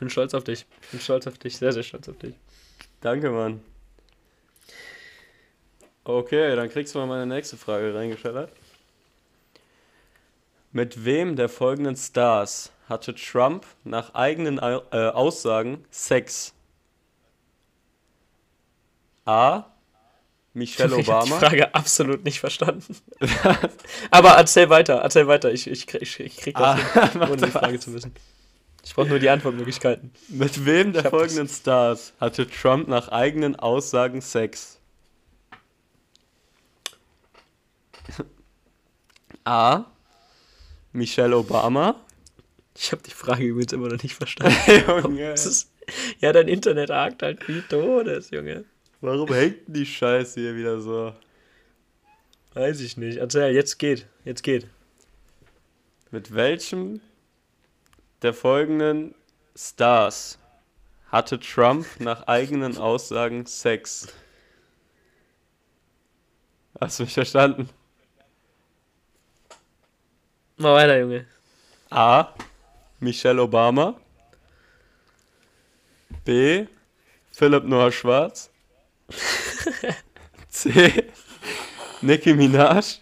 [0.00, 0.64] Ich bin stolz auf dich.
[0.80, 1.58] Ich bin stolz auf dich.
[1.58, 2.34] Sehr, sehr stolz auf dich.
[3.02, 3.62] Danke, Mann.
[6.04, 8.50] Okay, dann kriegst du mal meine nächste Frage reingeschallert.
[10.72, 14.62] Mit wem der folgenden Stars hatte Trump nach eigenen äh,
[15.10, 16.54] Aussagen Sex?
[19.26, 19.64] A.
[20.54, 21.38] Michelle Ich habe die Obama.
[21.40, 22.96] Frage absolut nicht verstanden.
[24.10, 25.52] Aber erzähl weiter, erzähl weiter.
[25.52, 28.14] Ich, ich, krieg, ich, ich krieg das Ah, hin, ohne die Frage zu wissen.
[28.84, 30.10] Ich brauche nur die Antwortmöglichkeiten.
[30.28, 31.20] Mit wem der hab das.
[31.20, 34.78] folgenden Stars hatte Trump nach eigenen Aussagen Sex?
[39.44, 39.84] A.
[40.92, 42.00] Michelle Obama.
[42.76, 44.56] Ich habe die Frage übrigens immer noch nicht verstanden.
[45.04, 45.70] Junge, ist,
[46.20, 48.64] ja, dein Internet hakt halt wie Todes, Junge.
[49.00, 51.12] warum hängt denn die Scheiße hier wieder so?
[52.54, 53.18] Weiß ich nicht.
[53.18, 54.06] Erzähl, jetzt geht.
[54.24, 54.66] Jetzt geht.
[56.10, 57.00] Mit welchem
[58.22, 59.14] der folgenden
[59.56, 60.38] Stars
[61.10, 64.08] hatte Trump nach eigenen Aussagen Sex?
[66.80, 67.68] Hast du mich verstanden?
[70.56, 71.26] Mal weiter, Junge.
[71.90, 72.34] A.
[73.00, 74.00] Michelle Obama.
[76.24, 76.66] B.
[77.32, 78.50] Philipp Noah Schwarz.
[80.48, 81.10] C.
[82.02, 83.00] Nicki Minaj.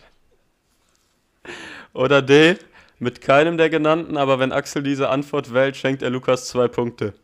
[1.93, 2.57] Oder D.
[2.99, 7.15] Mit keinem der genannten, aber wenn Axel diese Antwort wählt, schenkt er Lukas zwei Punkte.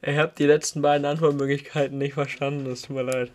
[0.00, 2.64] Ich habe die letzten beiden Antwortmöglichkeiten nicht verstanden.
[2.66, 3.32] Das tut mir leid.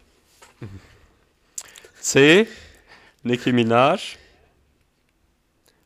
[2.00, 2.48] C.
[3.24, 4.18] Nicki Minaj.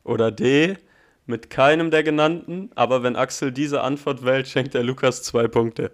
[0.03, 0.77] Oder D.
[1.25, 5.91] Mit keinem der genannten, aber wenn Axel diese Antwort wählt, schenkt er Lukas zwei Punkte.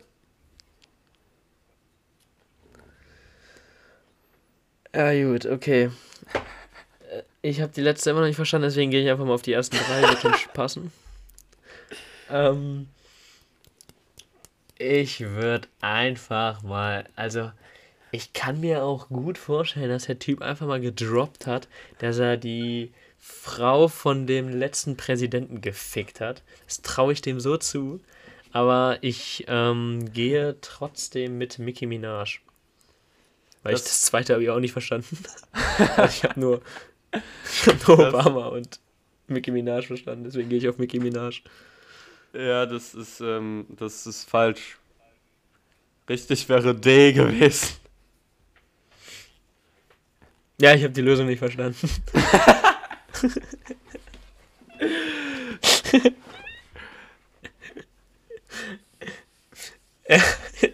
[4.93, 5.89] Ja, gut, okay.
[7.43, 9.51] Ich habe die letzte immer noch nicht verstanden, deswegen gehe ich einfach mal auf die
[9.53, 10.23] ersten drei, wird
[10.53, 10.91] passen.
[12.29, 12.87] Ähm,
[14.77, 17.51] Ich würde einfach mal, also
[18.11, 21.67] ich kann mir auch gut vorstellen, dass der Typ einfach mal gedroppt hat,
[21.99, 26.43] dass er die Frau von dem letzten Präsidenten gefickt hat.
[26.65, 27.99] Das traue ich dem so zu.
[28.51, 32.39] Aber ich ähm, gehe trotzdem mit Mickey Minaj.
[33.63, 35.17] Weil ich Das- das zweite habe ich auch nicht verstanden.
[35.97, 36.61] Also ich habe nur,
[37.13, 38.79] ich hab nur Obama und
[39.27, 40.23] Mickey Minaj verstanden.
[40.25, 41.41] Deswegen gehe ich auf Mickey Minaj.
[42.33, 44.77] Ja, das ist, ähm, das ist falsch.
[46.09, 47.77] Richtig wäre D gewesen.
[50.59, 51.89] Ja, ich habe die Lösung nicht verstanden.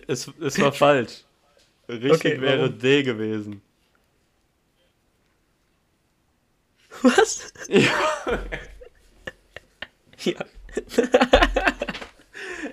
[0.08, 1.24] Es, es war falsch.
[1.88, 2.80] Richtig Okay, wäre warum?
[2.80, 3.62] D gewesen.
[7.02, 7.54] Was?
[7.68, 7.92] Ja.
[10.24, 10.46] Ja.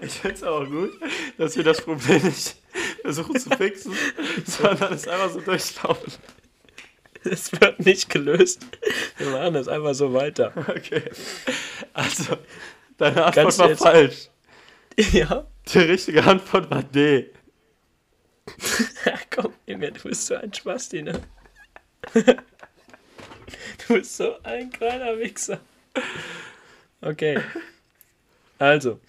[0.00, 0.92] Ich finde es auch gut,
[1.38, 2.56] dass wir das Problem nicht
[3.02, 3.92] versuchen zu fixen,
[4.44, 6.12] sondern es einfach so durchlaufen.
[7.24, 8.64] Es wird nicht gelöst.
[9.16, 10.52] Wir machen das einfach so weiter.
[10.68, 11.02] Okay.
[11.92, 12.36] Also,
[12.98, 14.28] deine Antwort Kannst war falsch.
[15.12, 15.46] Ja.
[15.72, 17.32] Die richtige Antwort war D.
[19.34, 21.20] Komm, Junge, du bist so ein Spasti, ne?
[23.86, 25.60] Du bist so ein kleiner Wichser.
[27.00, 27.40] Okay.
[28.58, 29.00] Also,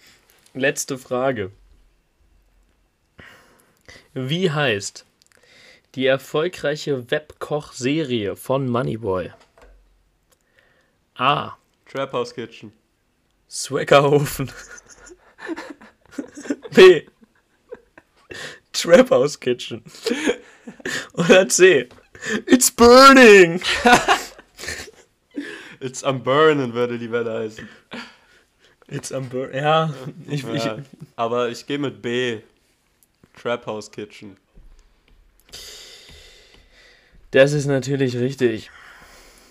[0.54, 1.50] letzte Frage.
[4.14, 5.04] Wie heißt
[5.94, 9.30] die erfolgreiche Webkoch-Serie von Moneyboy?
[11.14, 11.56] A.
[11.86, 12.72] Trap House Kitchen.
[13.50, 14.52] Swaggerhofen.
[16.74, 17.02] B.
[18.72, 19.82] Trap House Kitchen.
[21.14, 21.88] Oder C.
[22.46, 23.62] It's burning.
[25.80, 27.68] It's am Burnen würde die Welle heißen.
[28.88, 29.54] It's am burn.
[29.54, 29.92] Ja,
[30.26, 30.78] ich, ich, Ja,
[31.14, 32.40] aber ich gehe mit B.
[33.36, 34.36] Trap House Kitchen.
[37.30, 38.70] das ist natürlich richtig.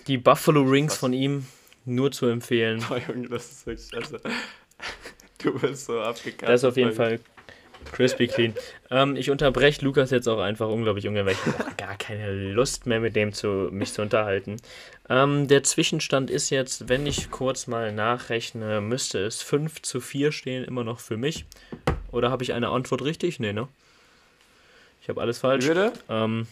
[0.08, 0.98] Die Buffalo Rings Was?
[0.98, 1.46] von ihm
[1.84, 2.84] nur zu empfehlen.
[2.88, 3.94] Boah, Junge, das ist wirklich.
[3.94, 4.18] Also,
[5.38, 6.50] du bist so abgekackt.
[6.50, 7.20] Das ist auf jeden Fall
[7.92, 8.54] crispy clean.
[8.90, 12.86] Ähm, ich unterbreche Lukas jetzt auch einfach unglaublich ungern, weil ich habe gar keine Lust
[12.86, 14.56] mehr mit dem zu mich zu unterhalten.
[15.08, 20.32] Ähm, der Zwischenstand ist jetzt, wenn ich kurz mal nachrechne, müsste es 5 zu 4
[20.32, 21.44] stehen, immer noch für mich.
[22.12, 23.40] Oder habe ich eine Antwort richtig?
[23.40, 23.68] Nee, ne?
[25.02, 25.66] Ich habe alles falsch.
[25.66, 25.92] bitte?
[26.08, 26.46] Ähm,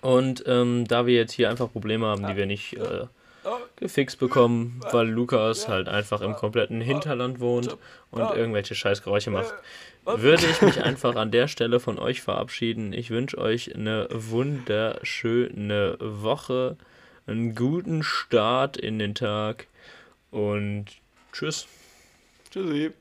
[0.00, 3.06] und ähm, da wir jetzt hier einfach Probleme haben, die wir nicht äh,
[3.82, 7.76] gefixt bekommen, weil Lukas halt einfach im kompletten Hinterland wohnt
[8.10, 9.52] und irgendwelche Scheißgeräusche macht,
[10.04, 12.92] würde ich mich einfach an der Stelle von euch verabschieden.
[12.92, 16.76] Ich wünsche euch eine wunderschöne Woche,
[17.26, 19.66] einen guten Start in den Tag
[20.30, 20.86] und
[21.32, 21.66] tschüss.
[22.50, 22.92] Tschüssi.